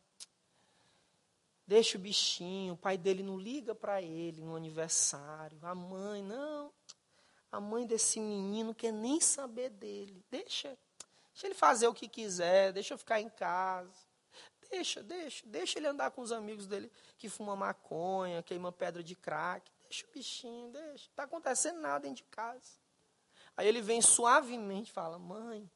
[1.68, 5.60] deixa o bichinho, o pai dele não liga para ele no aniversário.
[5.62, 6.72] A mãe, não.
[7.52, 10.24] A mãe desse menino quer nem saber dele.
[10.32, 10.70] Deixa,
[11.34, 13.92] deixa ele fazer o que quiser, deixa eu ficar em casa.
[14.70, 19.16] Deixa, deixa, deixa ele andar com os amigos dele que fuma maconha, queima pedra de
[19.18, 19.70] crack.
[19.90, 20.88] Deixa o bichinho, deixa.
[20.88, 22.80] Não está acontecendo nada dentro de casa.
[23.58, 25.70] Aí ele vem suavemente e fala: Mãe,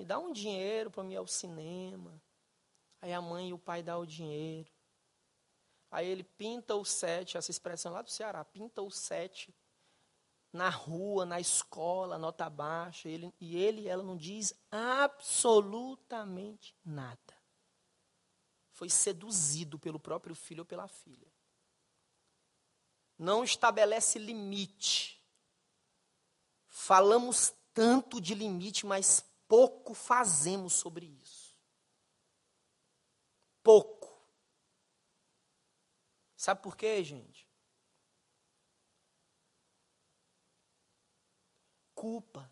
[0.00, 2.20] me dá um dinheiro para eu ir ao cinema.
[3.00, 4.72] Aí a mãe e o pai dão o dinheiro.
[5.90, 9.54] Aí ele pinta o sete, essa expressão lá do Ceará, pinta o sete
[10.52, 17.40] na rua, na escola, nota baixa, ele, e ele e ela não diz absolutamente nada
[18.80, 21.30] foi seduzido pelo próprio filho ou pela filha.
[23.18, 25.22] Não estabelece limite.
[26.66, 31.56] Falamos tanto de limite, mas pouco fazemos sobre isso.
[33.64, 34.08] Pouco.
[36.36, 37.48] Sabe por quê, gente?
[41.96, 42.48] Culpa.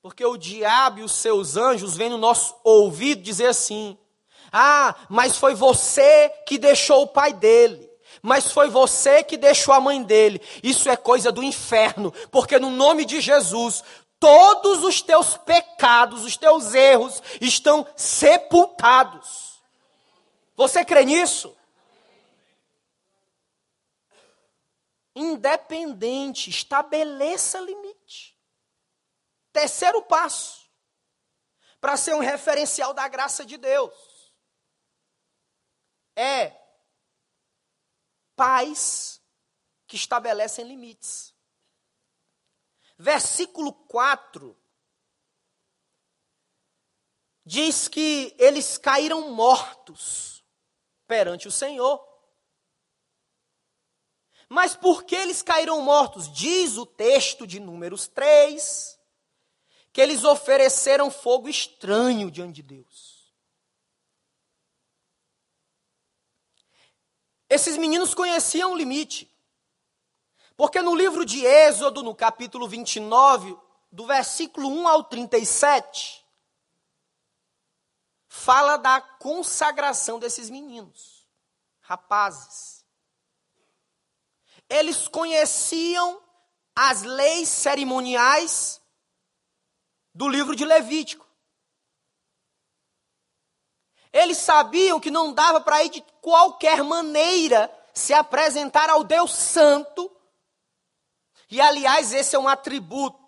[0.00, 3.98] Porque o diabo e os seus anjos vêm no nosso ouvido dizer assim:
[4.50, 7.86] ah, mas foi você que deixou o pai dele.
[8.22, 10.40] Mas foi você que deixou a mãe dele.
[10.62, 13.84] Isso é coisa do inferno, porque no nome de Jesus,
[14.18, 19.62] todos os teus pecados, os teus erros estão sepultados.
[20.56, 21.56] Você crê nisso?
[25.14, 28.36] Independente, estabeleça limite.
[29.52, 30.68] Terceiro passo,
[31.80, 34.18] para ser um referencial da graça de Deus
[36.18, 36.52] é
[38.34, 39.22] pais
[39.86, 41.32] que estabelecem limites.
[42.98, 44.56] Versículo 4
[47.44, 50.44] diz que eles caíram mortos
[51.06, 52.06] perante o Senhor.
[54.48, 56.30] Mas por que eles caíram mortos?
[56.32, 58.98] Diz o texto de Números 3
[59.92, 63.34] que eles ofereceram fogo estranho diante de Deus.
[67.48, 69.30] Esses meninos conheciam o limite.
[70.58, 73.56] Porque no livro de Êxodo, no capítulo 29,
[73.92, 76.26] do versículo 1 ao 37,
[78.26, 81.24] fala da consagração desses meninos,
[81.80, 82.84] rapazes.
[84.68, 86.20] Eles conheciam
[86.74, 88.80] as leis cerimoniais
[90.12, 91.24] do livro de Levítico.
[94.12, 100.17] Eles sabiam que não dava para ir de qualquer maneira se apresentar ao Deus Santo.
[101.50, 103.18] E aliás, esse é um atributo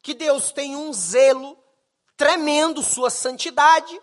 [0.00, 1.62] que Deus tem um zelo
[2.16, 4.00] tremendo, sua santidade.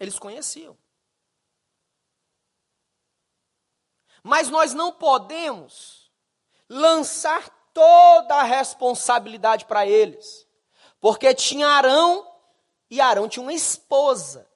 [0.00, 0.76] Eles conheciam.
[4.22, 6.10] Mas nós não podemos
[6.68, 10.48] lançar toda a responsabilidade para eles.
[10.98, 12.26] Porque tinha Arão
[12.88, 14.50] e Arão tinha uma esposa.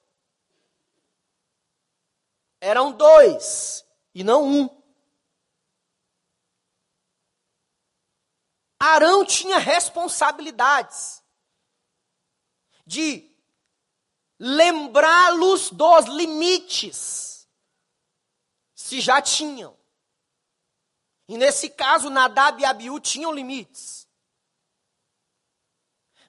[2.59, 4.79] Eram dois e não um.
[8.79, 11.21] Arão tinha responsabilidades
[12.85, 13.29] de
[14.39, 17.47] lembrá-los dos limites,
[18.73, 19.77] se já tinham.
[21.27, 24.07] E nesse caso, Nadab e Abiú tinham limites.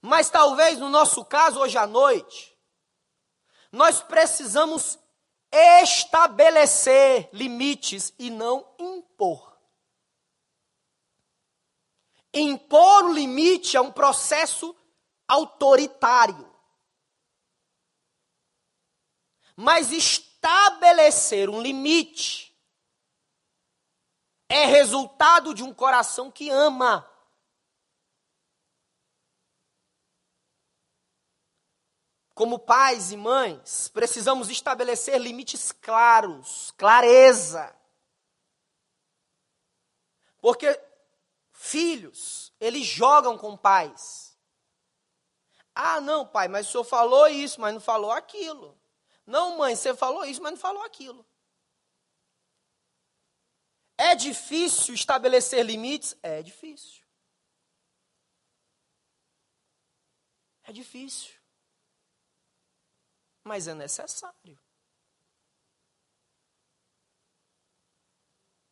[0.03, 2.59] Mas talvez no nosso caso, hoje à noite,
[3.71, 4.99] nós precisamos
[5.53, 9.59] estabelecer limites e não impor.
[12.33, 14.75] Impor o limite é um processo
[15.27, 16.49] autoritário.
[19.57, 22.57] Mas estabelecer um limite
[24.49, 27.10] é resultado de um coração que ama.
[32.41, 37.77] Como pais e mães, precisamos estabelecer limites claros, clareza.
[40.41, 40.67] Porque
[41.53, 44.35] filhos, eles jogam com pais.
[45.75, 48.75] Ah, não, pai, mas o senhor falou isso, mas não falou aquilo.
[49.27, 51.27] Não, mãe, você falou isso, mas não falou aquilo.
[53.99, 56.17] É difícil estabelecer limites?
[56.23, 57.05] É difícil.
[60.63, 61.40] É difícil.
[63.51, 64.57] Mas é necessário.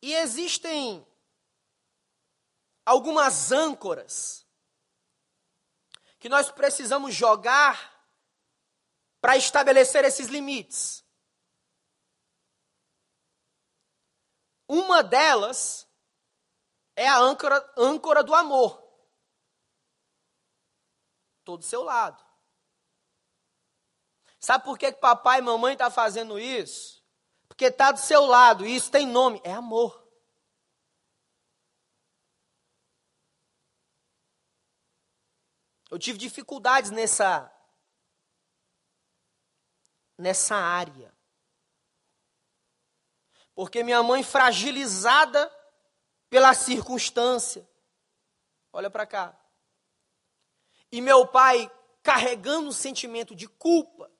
[0.01, 1.05] E existem
[2.85, 4.47] algumas âncoras
[6.17, 8.07] que nós precisamos jogar
[9.19, 11.03] para estabelecer esses limites.
[14.65, 15.85] Uma delas
[16.95, 18.81] é a âncora, âncora do amor.
[21.39, 22.28] Estou do seu lado.
[24.39, 27.03] Sabe por que, que papai e mamãe estão tá fazendo isso?
[27.47, 30.07] Porque está do seu lado, e isso tem nome, é amor.
[35.91, 37.51] Eu tive dificuldades nessa
[40.17, 41.11] nessa área.
[43.55, 45.51] Porque minha mãe fragilizada
[46.29, 47.67] pela circunstância.
[48.71, 49.37] Olha para cá.
[50.91, 51.71] E meu pai
[52.03, 54.11] carregando um sentimento de culpa.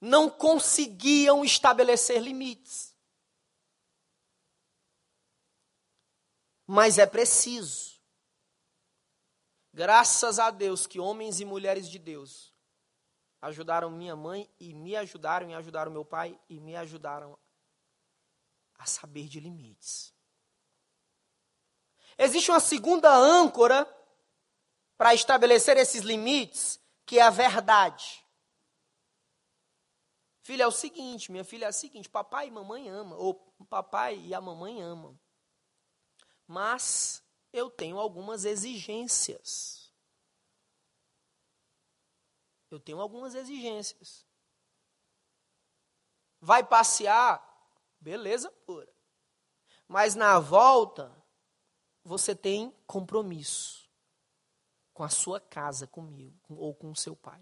[0.00, 2.94] Não conseguiam estabelecer limites.
[6.66, 7.90] Mas é preciso
[9.72, 12.52] Graças a Deus que homens e mulheres de Deus
[13.40, 17.38] ajudaram minha mãe e me ajudaram e ajudaram meu pai e me ajudaram
[18.76, 20.12] a saber de limites.
[22.18, 23.88] Existe uma segunda âncora
[24.98, 28.19] para estabelecer esses limites, que é a verdade.
[30.50, 33.34] Filha, é o seguinte, minha filha é o seguinte, papai e mamãe amam, ou
[33.68, 35.16] papai e a mamãe amam.
[36.44, 37.22] Mas
[37.52, 39.94] eu tenho algumas exigências.
[42.68, 44.26] Eu tenho algumas exigências.
[46.40, 47.40] Vai passear?
[48.00, 48.92] Beleza pura.
[49.86, 51.16] Mas na volta,
[52.02, 53.88] você tem compromisso
[54.92, 57.40] com a sua casa, comigo, ou com o seu pai.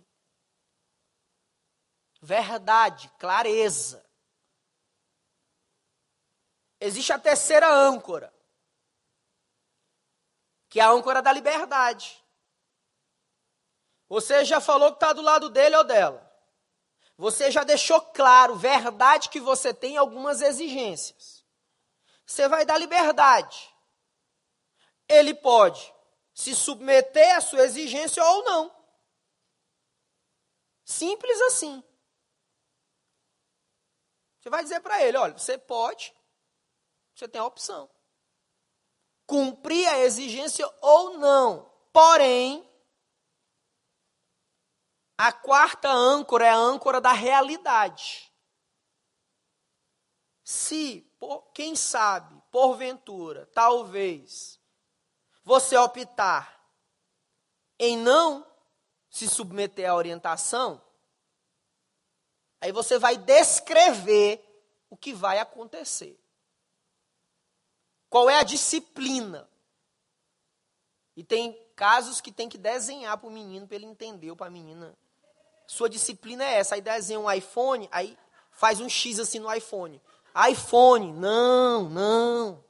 [2.21, 4.05] Verdade, clareza.
[6.81, 8.33] Existe a terceira âncora
[10.69, 12.23] que é a âncora da liberdade.
[14.09, 16.27] Você já falou que está do lado dele ou dela.
[17.17, 21.45] Você já deixou claro, verdade, que você tem algumas exigências.
[22.25, 23.75] Você vai dar liberdade.
[25.09, 25.93] Ele pode
[26.33, 28.75] se submeter à sua exigência ou não.
[30.85, 31.83] Simples assim.
[34.49, 36.15] Você vai dizer para ele: olha, você pode,
[37.15, 37.89] você tem a opção
[39.29, 41.71] cumprir a exigência ou não.
[41.93, 42.67] Porém,
[45.19, 48.33] a quarta âncora é a âncora da realidade.
[50.43, 54.59] Se, por, quem sabe, porventura, talvez,
[55.45, 56.59] você optar
[57.79, 58.51] em não
[59.11, 60.83] se submeter à orientação,
[62.61, 64.43] aí você vai descrever
[64.91, 66.19] o que vai acontecer.
[68.09, 69.49] Qual é a disciplina?
[71.17, 74.47] E tem casos que tem que desenhar para o menino, para ele entender, ou para
[74.47, 74.97] a menina.
[75.67, 76.75] Sua disciplina é essa.
[76.75, 78.17] Aí desenha um iPhone, aí
[78.51, 80.01] faz um X assim no iPhone.
[80.49, 82.65] iPhone, não, não.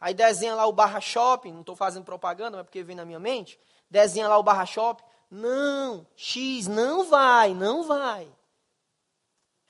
[0.00, 3.20] Aí desenha lá o barra shopping, não estou fazendo propaganda, mas porque vem na minha
[3.20, 3.58] mente.
[3.88, 5.04] Desenha lá o barra shopping.
[5.30, 8.30] Não, X, não vai, não vai.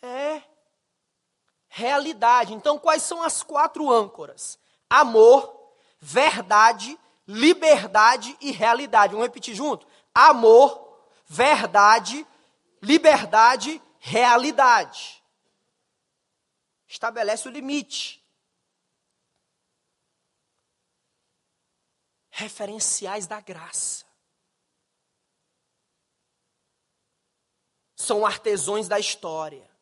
[0.05, 0.43] É
[1.67, 2.53] realidade.
[2.53, 4.59] Então, quais são as quatro âncoras?
[4.89, 9.13] Amor, verdade, liberdade e realidade.
[9.13, 9.87] Vamos repetir junto?
[10.15, 12.27] Amor, verdade,
[12.83, 15.25] liberdade, realidade.
[16.87, 18.23] Estabelece o limite.
[22.31, 24.05] Referenciais da graça.
[27.97, 29.74] São artesões da história.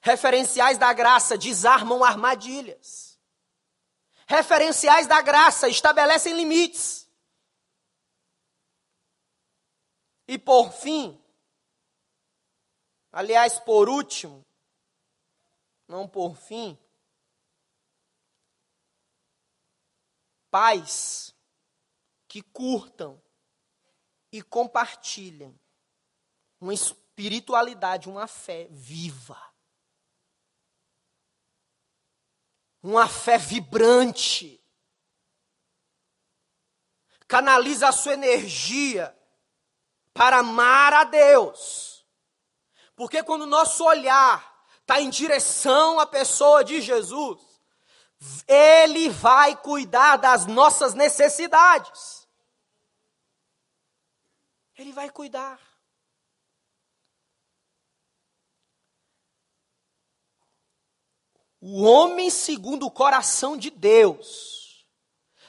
[0.00, 3.18] Referenciais da graça desarmam armadilhas.
[4.26, 7.08] Referenciais da graça estabelecem limites.
[10.26, 11.20] E por fim,
[13.10, 14.46] aliás, por último,
[15.88, 16.78] não por fim,
[20.50, 21.34] pais
[22.28, 23.20] que curtam
[24.30, 25.58] e compartilhem
[26.60, 29.49] uma espiritualidade, uma fé viva.
[32.82, 34.60] Uma fé vibrante.
[37.26, 39.16] Canaliza a sua energia
[40.12, 42.04] para amar a Deus.
[42.96, 47.40] Porque quando o nosso olhar está em direção à pessoa de Jesus,
[48.46, 52.28] Ele vai cuidar das nossas necessidades.
[54.76, 55.69] Ele vai cuidar.
[61.60, 64.86] O homem segundo o coração de Deus,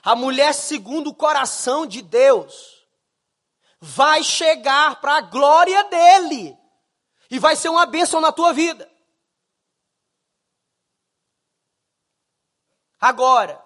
[0.03, 2.85] a mulher segundo o coração de Deus,
[3.79, 6.57] vai chegar para a glória dele
[7.29, 8.91] e vai ser uma bênção na tua vida.
[12.99, 13.63] Agora,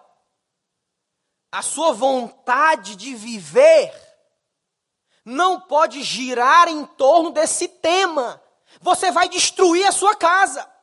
[1.51, 3.91] a sua vontade de viver
[5.25, 8.41] não pode girar em torno desse tema.
[8.79, 10.74] Você vai destruir a sua casa.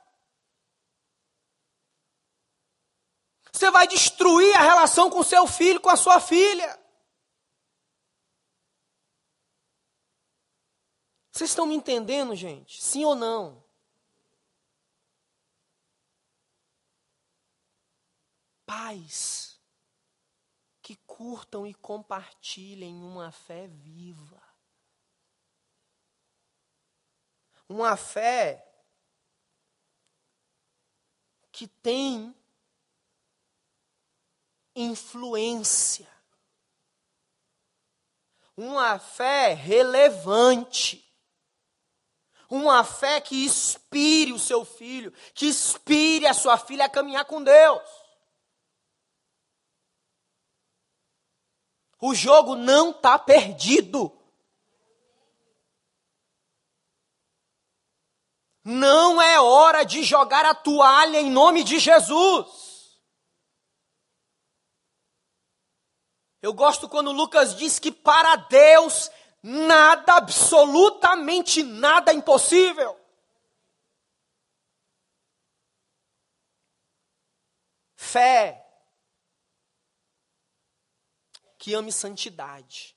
[3.52, 6.80] Você vai destruir a relação com seu filho, com a sua filha.
[11.30, 12.82] Vocês estão me entendendo, gente?
[12.82, 13.62] Sim ou não?
[18.64, 19.60] Pais
[20.80, 24.42] que curtam e compartilhem uma fé viva.
[27.68, 28.66] Uma fé
[31.50, 32.34] que tem
[34.74, 36.08] influência.
[38.56, 41.02] Uma fé relevante.
[42.48, 47.42] Uma fé que inspire o seu filho, que inspire a sua filha a caminhar com
[47.42, 47.82] Deus.
[51.98, 54.12] O jogo não está perdido.
[58.64, 62.61] Não é hora de jogar a toalha em nome de Jesus.
[66.42, 69.08] Eu gosto quando Lucas diz que para Deus
[69.40, 72.98] nada, absolutamente nada é impossível.
[77.94, 78.58] Fé
[81.56, 82.96] que ame santidade.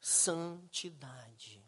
[0.00, 1.62] Santidade.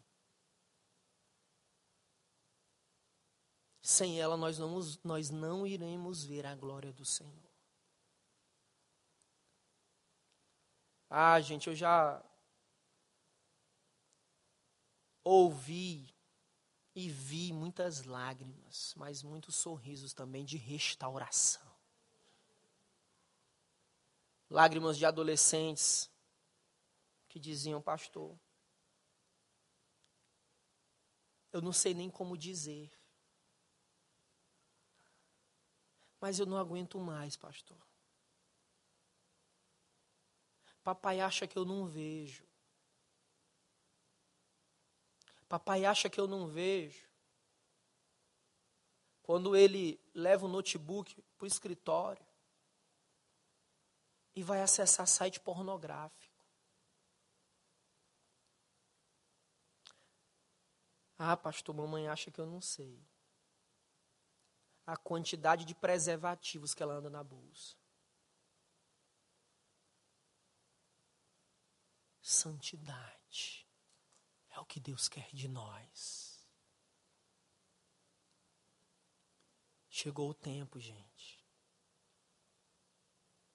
[3.83, 7.46] Sem ela nós não, nós não iremos ver a glória do Senhor.
[11.09, 12.21] Ah, gente, eu já
[15.23, 16.13] ouvi
[16.95, 21.65] e vi muitas lágrimas, mas muitos sorrisos também de restauração.
[24.49, 26.09] Lágrimas de adolescentes
[27.29, 28.37] que diziam, pastor,
[31.51, 32.91] eu não sei nem como dizer,
[36.19, 37.77] mas eu não aguento mais, pastor.
[40.87, 42.47] Papai acha que eu não vejo.
[45.49, 47.09] Papai acha que eu não vejo.
[49.21, 52.25] Quando ele leva o notebook para o escritório
[54.33, 56.41] e vai acessar site pornográfico.
[61.19, 63.05] Ah, pastor, mamãe acha que eu não sei.
[64.85, 67.75] A quantidade de preservativos que ela anda na bolsa.
[72.29, 73.65] Santidade
[74.49, 76.45] é o que Deus quer de nós.
[79.87, 81.41] Chegou o tempo, gente.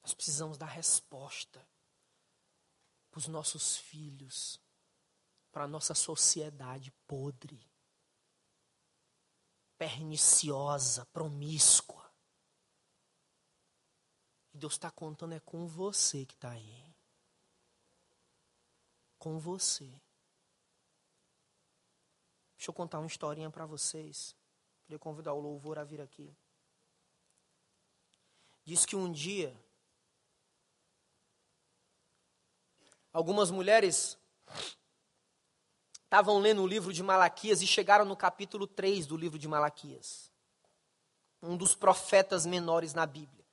[0.00, 1.68] Nós precisamos dar resposta
[3.10, 4.58] para os nossos filhos,
[5.52, 7.70] para a nossa sociedade podre,
[9.76, 12.10] perniciosa, promíscua.
[14.54, 16.91] E Deus está contando é com você que está aí
[19.22, 19.84] com você.
[22.56, 24.34] Deixa eu contar uma historinha para vocês.
[24.82, 26.36] Queria convidar o louvor a vir aqui.
[28.64, 29.56] Diz que um dia
[33.12, 34.18] algumas mulheres
[36.02, 40.32] estavam lendo o livro de Malaquias e chegaram no capítulo 3 do livro de Malaquias.
[41.40, 43.46] Um dos profetas menores na Bíblia.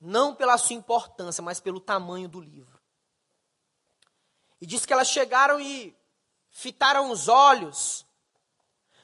[0.00, 2.75] Não pela sua importância, mas pelo tamanho do livro.
[4.60, 5.96] E diz que elas chegaram e
[6.50, 8.06] fitaram os olhos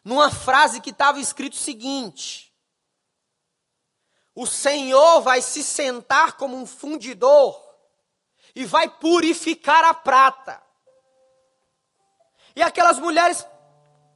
[0.04, 2.54] numa frase que estava escrito o seguinte:
[4.34, 7.60] O Senhor vai se sentar como um fundidor
[8.54, 10.62] e vai purificar a prata.
[12.54, 13.46] E aquelas mulheres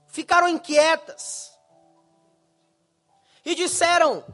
[0.08, 1.52] ficaram inquietas
[3.44, 4.24] e disseram: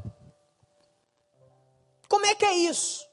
[2.08, 3.04] Como é que é isso?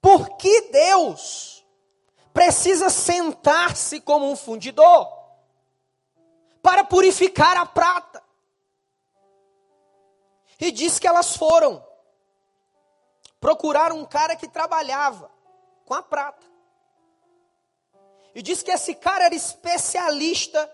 [0.00, 1.65] Por que Deus
[2.36, 5.10] precisa sentar-se como um fundidor
[6.60, 8.22] para purificar a prata.
[10.60, 11.82] E diz que elas foram
[13.40, 15.30] procuraram um cara que trabalhava
[15.86, 16.46] com a prata.
[18.34, 20.70] E diz que esse cara era especialista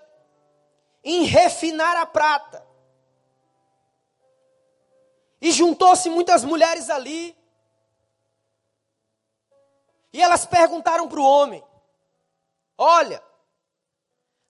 [1.04, 2.66] em refinar a prata.
[5.40, 7.36] E juntou-se muitas mulheres ali.
[10.12, 11.64] E elas perguntaram para o homem:
[12.76, 13.22] Olha,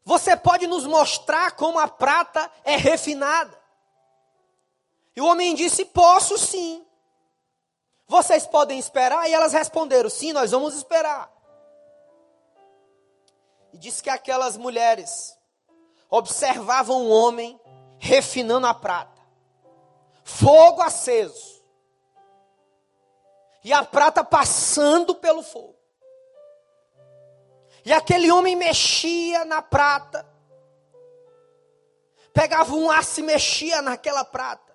[0.05, 3.61] você pode nos mostrar como a prata é refinada?
[5.15, 6.85] E o homem disse: Posso sim.
[8.09, 9.29] Vocês podem esperar?
[9.29, 11.31] E elas responderam: Sim, nós vamos esperar.
[13.73, 15.39] E disse que aquelas mulheres
[16.11, 17.59] observavam o homem
[17.99, 19.23] refinando a prata,
[20.25, 21.52] fogo aceso,
[23.65, 25.77] e a prata passando pelo fogo.
[27.85, 30.27] E aquele homem mexia na prata,
[32.33, 34.73] pegava um aço e mexia naquela prata.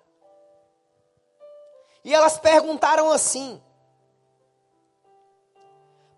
[2.04, 3.62] E elas perguntaram assim: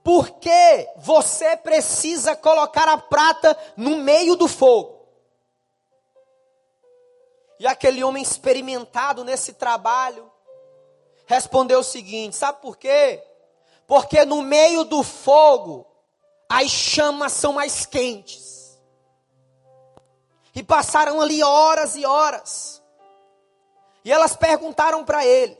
[0.02, 5.00] Por que você precisa colocar a prata no meio do fogo?
[7.58, 10.29] E aquele homem experimentado nesse trabalho
[11.30, 13.22] respondeu o seguinte: Sabe por quê?
[13.86, 15.86] Porque no meio do fogo
[16.48, 18.76] as chamas são mais quentes.
[20.52, 22.82] E passaram ali horas e horas.
[24.04, 25.56] E elas perguntaram para ele: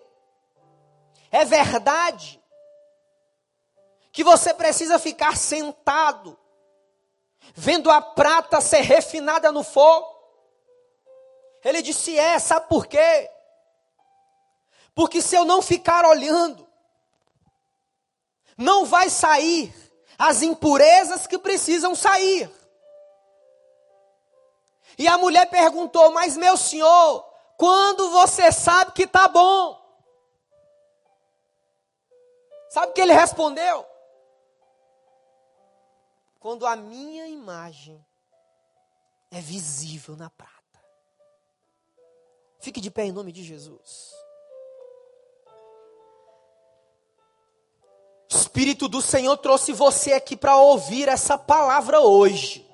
[1.31, 2.43] é verdade
[4.11, 6.37] que você precisa ficar sentado,
[7.55, 10.18] vendo a prata ser refinada no fogo?
[11.64, 13.31] Ele disse: É, sabe por quê?
[14.95, 16.66] Porque se eu não ficar olhando,
[18.57, 19.74] não vai sair
[20.18, 22.51] as impurezas que precisam sair.
[24.99, 27.24] E a mulher perguntou: Mas meu senhor,
[27.57, 29.80] quando você sabe que está bom?
[32.68, 33.86] Sabe o que ele respondeu?
[36.38, 38.05] Quando a minha imagem
[39.30, 40.55] é visível na prata.
[42.61, 44.12] Fique de pé em nome de Jesus.
[48.33, 52.64] O Espírito do Senhor trouxe você aqui para ouvir essa palavra hoje.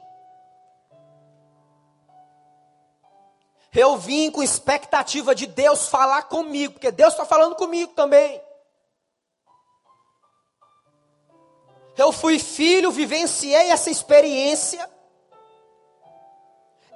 [3.75, 8.41] Eu vim com expectativa de Deus falar comigo, porque Deus está falando comigo também.
[11.97, 14.91] Eu fui filho, vivenciei essa experiência.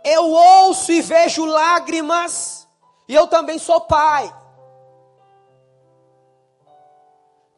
[0.04, 2.68] Eu ouço e vejo lágrimas,
[3.08, 4.39] e eu também sou pai.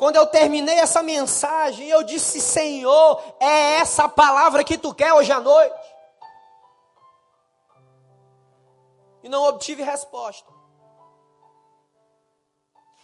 [0.03, 5.30] Quando eu terminei essa mensagem, eu disse: Senhor, é essa palavra que tu quer hoje
[5.30, 5.78] à noite?
[9.22, 10.53] E não obtive resposta.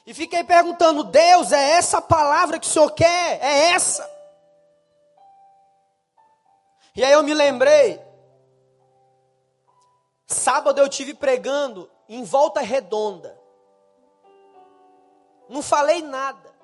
[0.05, 3.38] E fiquei perguntando: Deus, é essa palavra que o Senhor quer?
[3.44, 4.05] É essa?
[6.96, 8.05] E aí eu me lembrei.
[10.26, 13.40] Sábado eu tive pregando em volta redonda.
[15.49, 16.57] Não falei nada.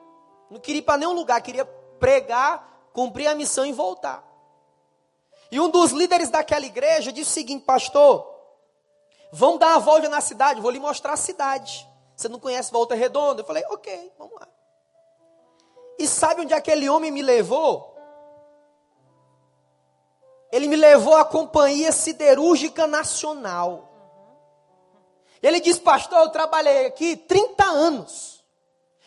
[0.54, 1.64] Não queria ir para nenhum lugar, queria
[1.98, 4.24] pregar, cumprir a missão e voltar.
[5.50, 8.26] E um dos líderes daquela igreja disse o seguinte, pastor,
[9.30, 11.86] vamos dar uma volta na cidade, vou lhe mostrar a cidade.
[12.16, 13.42] Você não conhece Volta Redonda?
[13.42, 14.48] Eu falei, ok, vamos lá.
[15.98, 17.94] E sabe onde aquele homem me levou?
[20.54, 23.90] ele me levou à Companhia Siderúrgica Nacional.
[25.42, 28.33] Ele disse, pastor, eu trabalhei aqui 30 anos.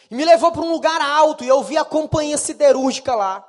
[0.09, 3.47] E me levou para um lugar alto e eu vi a companhia siderúrgica lá.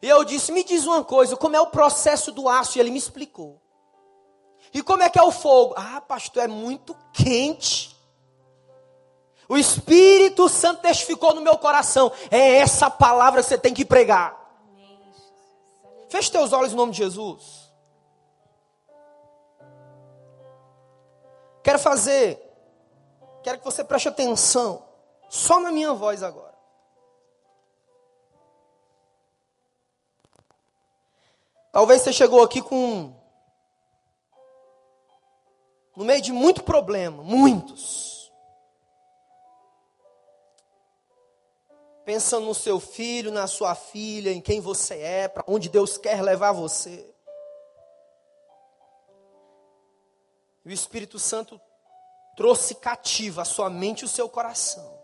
[0.00, 2.76] E eu disse, me diz uma coisa, como é o processo do aço?
[2.76, 3.60] E ele me explicou.
[4.72, 5.74] E como é que é o fogo?
[5.76, 7.94] Ah, pastor, é muito quente.
[9.48, 12.10] O Espírito Santo testificou no meu coração.
[12.30, 14.42] É essa palavra que você tem que pregar.
[16.08, 17.64] Feche teus olhos em nome de Jesus.
[21.62, 22.38] Quero fazer,
[23.42, 24.83] quero que você preste atenção,
[25.34, 26.54] só na minha voz agora.
[31.72, 33.12] Talvez você chegou aqui com.
[35.96, 38.14] No meio de muito problema, muitos.
[42.04, 46.20] pensando no seu filho, na sua filha, em quem você é, para onde Deus quer
[46.20, 47.10] levar você.
[50.66, 51.58] E o Espírito Santo
[52.36, 55.03] trouxe cativa a sua mente e o seu coração.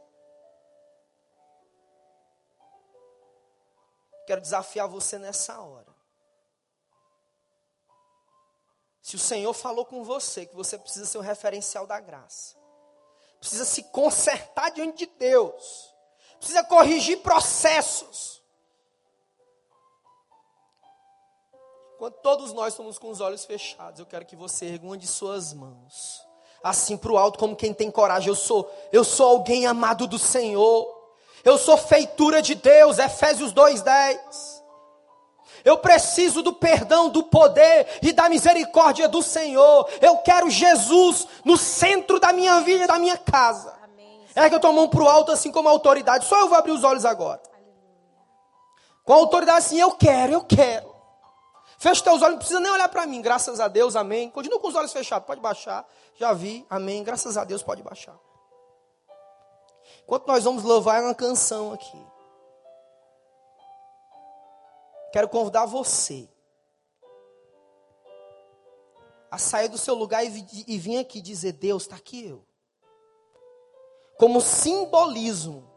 [4.31, 5.93] Quero desafiar você nessa hora.
[9.03, 12.57] Se o Senhor falou com você que você precisa ser um referencial da graça,
[13.41, 15.93] precisa se consertar diante de Deus,
[16.39, 18.41] precisa corrigir processos.
[21.99, 25.09] Quando todos nós estamos com os olhos fechados, eu quero que você erga uma de
[25.09, 26.25] suas mãos,
[26.63, 28.29] assim para o alto, como quem tem coragem.
[28.29, 31.00] Eu sou, eu sou alguém amado do Senhor.
[31.45, 34.61] Eu sou feitura de Deus, Efésios 2:10.
[35.65, 39.89] Eu preciso do perdão, do poder e da misericórdia do Senhor.
[40.01, 43.79] Eu quero Jesus no centro da minha vida e da minha casa.
[44.35, 46.25] É que eu tomo mão para o alto, assim como a autoridade.
[46.25, 47.41] Só eu vou abrir os olhos agora.
[49.05, 50.89] Com a autoridade, assim, eu quero, eu quero.
[51.79, 53.21] Fecha teus olhos, não precisa nem olhar para mim.
[53.21, 54.31] Graças a Deus, amém.
[54.31, 55.87] Continua com os olhos fechados, pode baixar.
[56.15, 57.03] Já vi, amém.
[57.03, 58.15] Graças a Deus, pode baixar.
[60.11, 62.05] Enquanto nós vamos louvar uma canção aqui.
[65.13, 66.29] Quero convidar você
[69.31, 72.45] a sair do seu lugar e, e vir aqui dizer: Deus, está aqui eu.
[74.19, 75.71] Como simbolismo.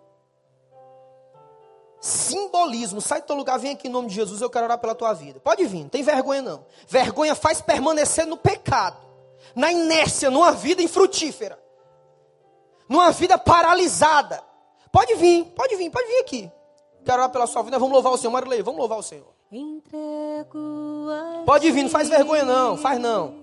[2.01, 3.01] Simbolismo.
[3.01, 5.13] Sai do teu lugar, vem aqui em nome de Jesus, eu quero orar pela tua
[5.13, 5.39] vida.
[5.39, 6.65] Pode vir, não tem vergonha não.
[6.87, 8.97] Vergonha faz permanecer no pecado,
[9.53, 11.62] na inércia, numa vida infrutífera,
[12.93, 14.43] numa vida paralisada.
[14.91, 16.51] Pode vir, pode vir, pode vir aqui.
[17.03, 17.79] Quero orar pela sua vida.
[17.79, 18.31] Vamos louvar o Senhor.
[18.31, 19.33] Marilei, vamos louvar o Senhor.
[21.43, 22.77] Pode vir, não faz vergonha não.
[22.77, 23.41] Faz não.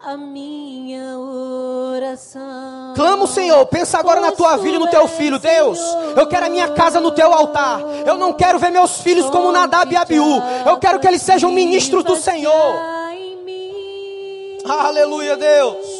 [0.00, 2.94] A minha oração.
[2.94, 3.66] Clama o Senhor.
[3.66, 5.40] Pensa agora na tua vida e no teu filho.
[5.40, 5.80] Deus,
[6.16, 7.80] eu quero a minha casa no teu altar.
[8.06, 10.40] Eu não quero ver meus filhos como Nadab e Abiú.
[10.64, 12.76] Eu quero que eles sejam ministros do Senhor.
[14.64, 15.99] Aleluia, Deus.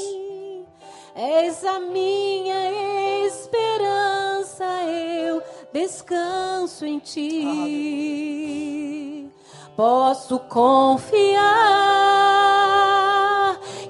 [1.15, 4.65] És a minha esperança.
[4.85, 5.43] Eu
[5.73, 8.31] descanso em ti.
[9.77, 11.41] Posso confiar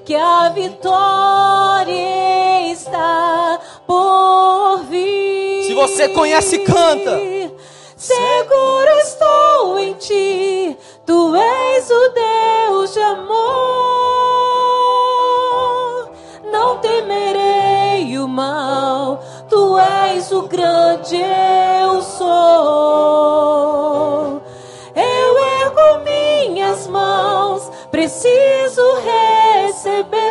[0.05, 1.91] que a vitória
[2.71, 5.63] está por vir.
[5.63, 7.19] Se você conhece, canta.
[7.95, 14.40] Seguro estou em ti, tu és o Deus de amor.
[16.81, 19.19] Temerei o mal
[19.51, 22.29] Tu és o grande eu sou.
[24.95, 30.21] Eu ergo minhas mãos, preciso receber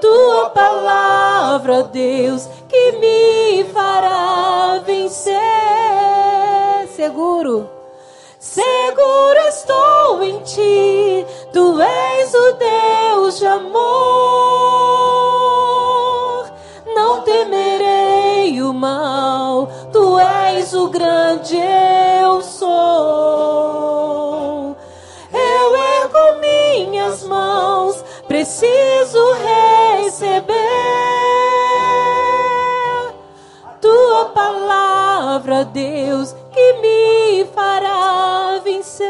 [0.00, 5.34] tua palavra, Deus, que me fará vencer.
[6.94, 7.68] Seguro.
[8.38, 12.52] Seguro estou em ti, tu és o
[13.36, 13.76] De amor
[16.94, 22.68] não temerei o mal, tu és o grande eu sou.
[25.34, 29.20] Eu ergo minhas mãos, preciso
[30.00, 30.54] receber
[33.82, 39.06] tua palavra, Deus, que me fará vencer.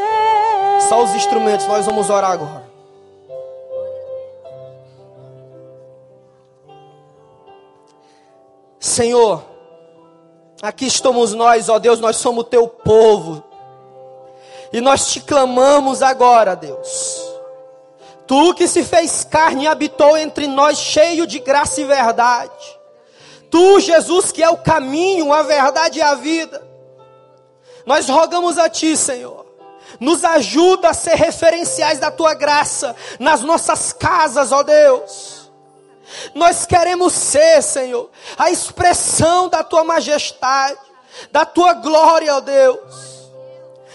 [0.89, 2.66] Só os instrumentos, nós vamos orar agora.
[8.87, 9.43] Senhor,
[10.61, 13.43] aqui estamos nós, ó Deus, nós somos o teu povo.
[14.71, 17.21] E nós te clamamos agora, Deus.
[18.25, 22.79] Tu que se fez carne e habitou entre nós, cheio de graça e verdade.
[23.51, 26.65] Tu, Jesus, que é o caminho, a verdade e a vida.
[27.85, 29.45] Nós rogamos a Ti, Senhor.
[29.99, 35.36] Nos ajuda a ser referenciais da Tua graça nas nossas casas, ó Deus
[36.33, 40.79] nós queremos ser, Senhor, a expressão da tua majestade,
[41.31, 43.27] da tua glória, ó Deus.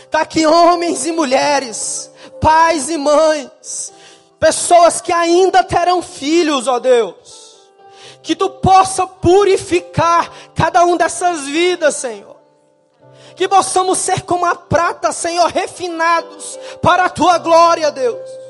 [0.05, 2.11] Está aqui homens e mulheres,
[2.41, 3.93] pais e mães,
[4.39, 7.53] pessoas que ainda terão filhos, ó Deus.
[8.23, 12.37] Que tu possa purificar cada um dessas vidas, Senhor.
[13.35, 18.41] Que possamos ser como a prata, Senhor, refinados para a tua glória, Deus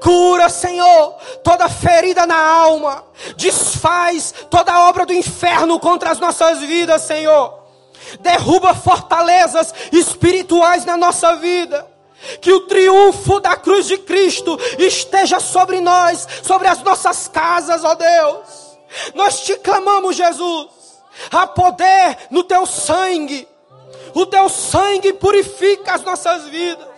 [0.00, 1.14] Cura, Senhor,
[1.44, 3.04] toda ferida na alma.
[3.36, 7.60] Desfaz toda obra do inferno contra as nossas vidas, Senhor.
[8.20, 11.86] Derruba fortalezas espirituais na nossa vida.
[12.40, 17.94] Que o triunfo da cruz de Cristo esteja sobre nós, sobre as nossas casas, ó
[17.94, 18.78] Deus.
[19.14, 20.68] Nós te clamamos, Jesus.
[21.30, 23.48] Há poder no teu sangue.
[24.14, 26.89] O teu sangue purifica as nossas vidas.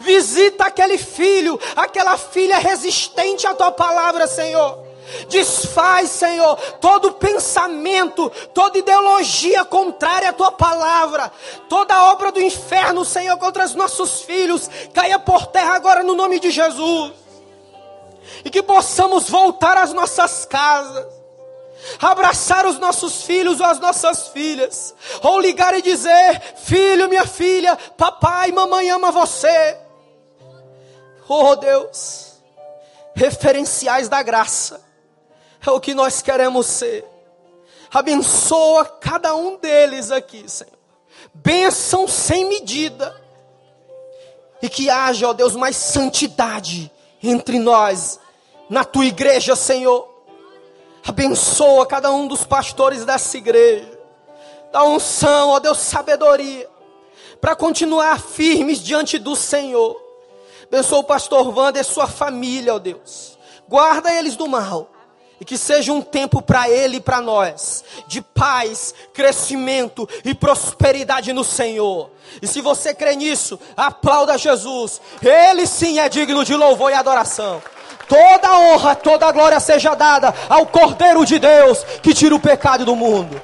[0.00, 4.86] Visita aquele filho, aquela filha resistente à tua palavra, Senhor.
[5.28, 11.30] Desfaz, Senhor, todo pensamento, toda ideologia contrária à tua palavra,
[11.68, 16.40] toda obra do inferno, Senhor, contra os nossos filhos, caia por terra agora no nome
[16.40, 17.12] de Jesus.
[18.44, 21.15] E que possamos voltar às nossas casas
[22.00, 27.76] abraçar os nossos filhos ou as nossas filhas, ou ligar e dizer: Filho, minha filha,
[27.96, 29.78] papai, mamãe ama você.
[31.28, 32.40] Oh Deus,
[33.14, 34.84] referenciais da graça,
[35.66, 37.04] é o que nós queremos ser.
[37.92, 40.76] Abençoa cada um deles aqui, Senhor.
[41.34, 43.24] Bênção sem medida.
[44.62, 46.90] E que haja, ó Deus, mais santidade
[47.22, 48.18] entre nós,
[48.70, 50.15] na tua igreja, Senhor
[51.06, 53.96] Abençoa cada um dos pastores dessa igreja.
[54.72, 56.68] Dá unção, ó Deus, sabedoria.
[57.40, 60.00] Para continuar firmes diante do Senhor.
[60.64, 63.38] Abençoa o pastor Wander e sua família, ó Deus.
[63.68, 64.90] Guarda eles do mal.
[65.38, 71.30] E que seja um tempo para ele e para nós, de paz, crescimento e prosperidade
[71.32, 72.10] no Senhor.
[72.40, 75.00] E se você crê nisso, aplauda Jesus.
[75.22, 77.62] Ele sim é digno de louvor e adoração.
[78.08, 82.94] Toda honra, toda glória seja dada ao Cordeiro de Deus que tira o pecado do
[82.94, 83.40] mundo.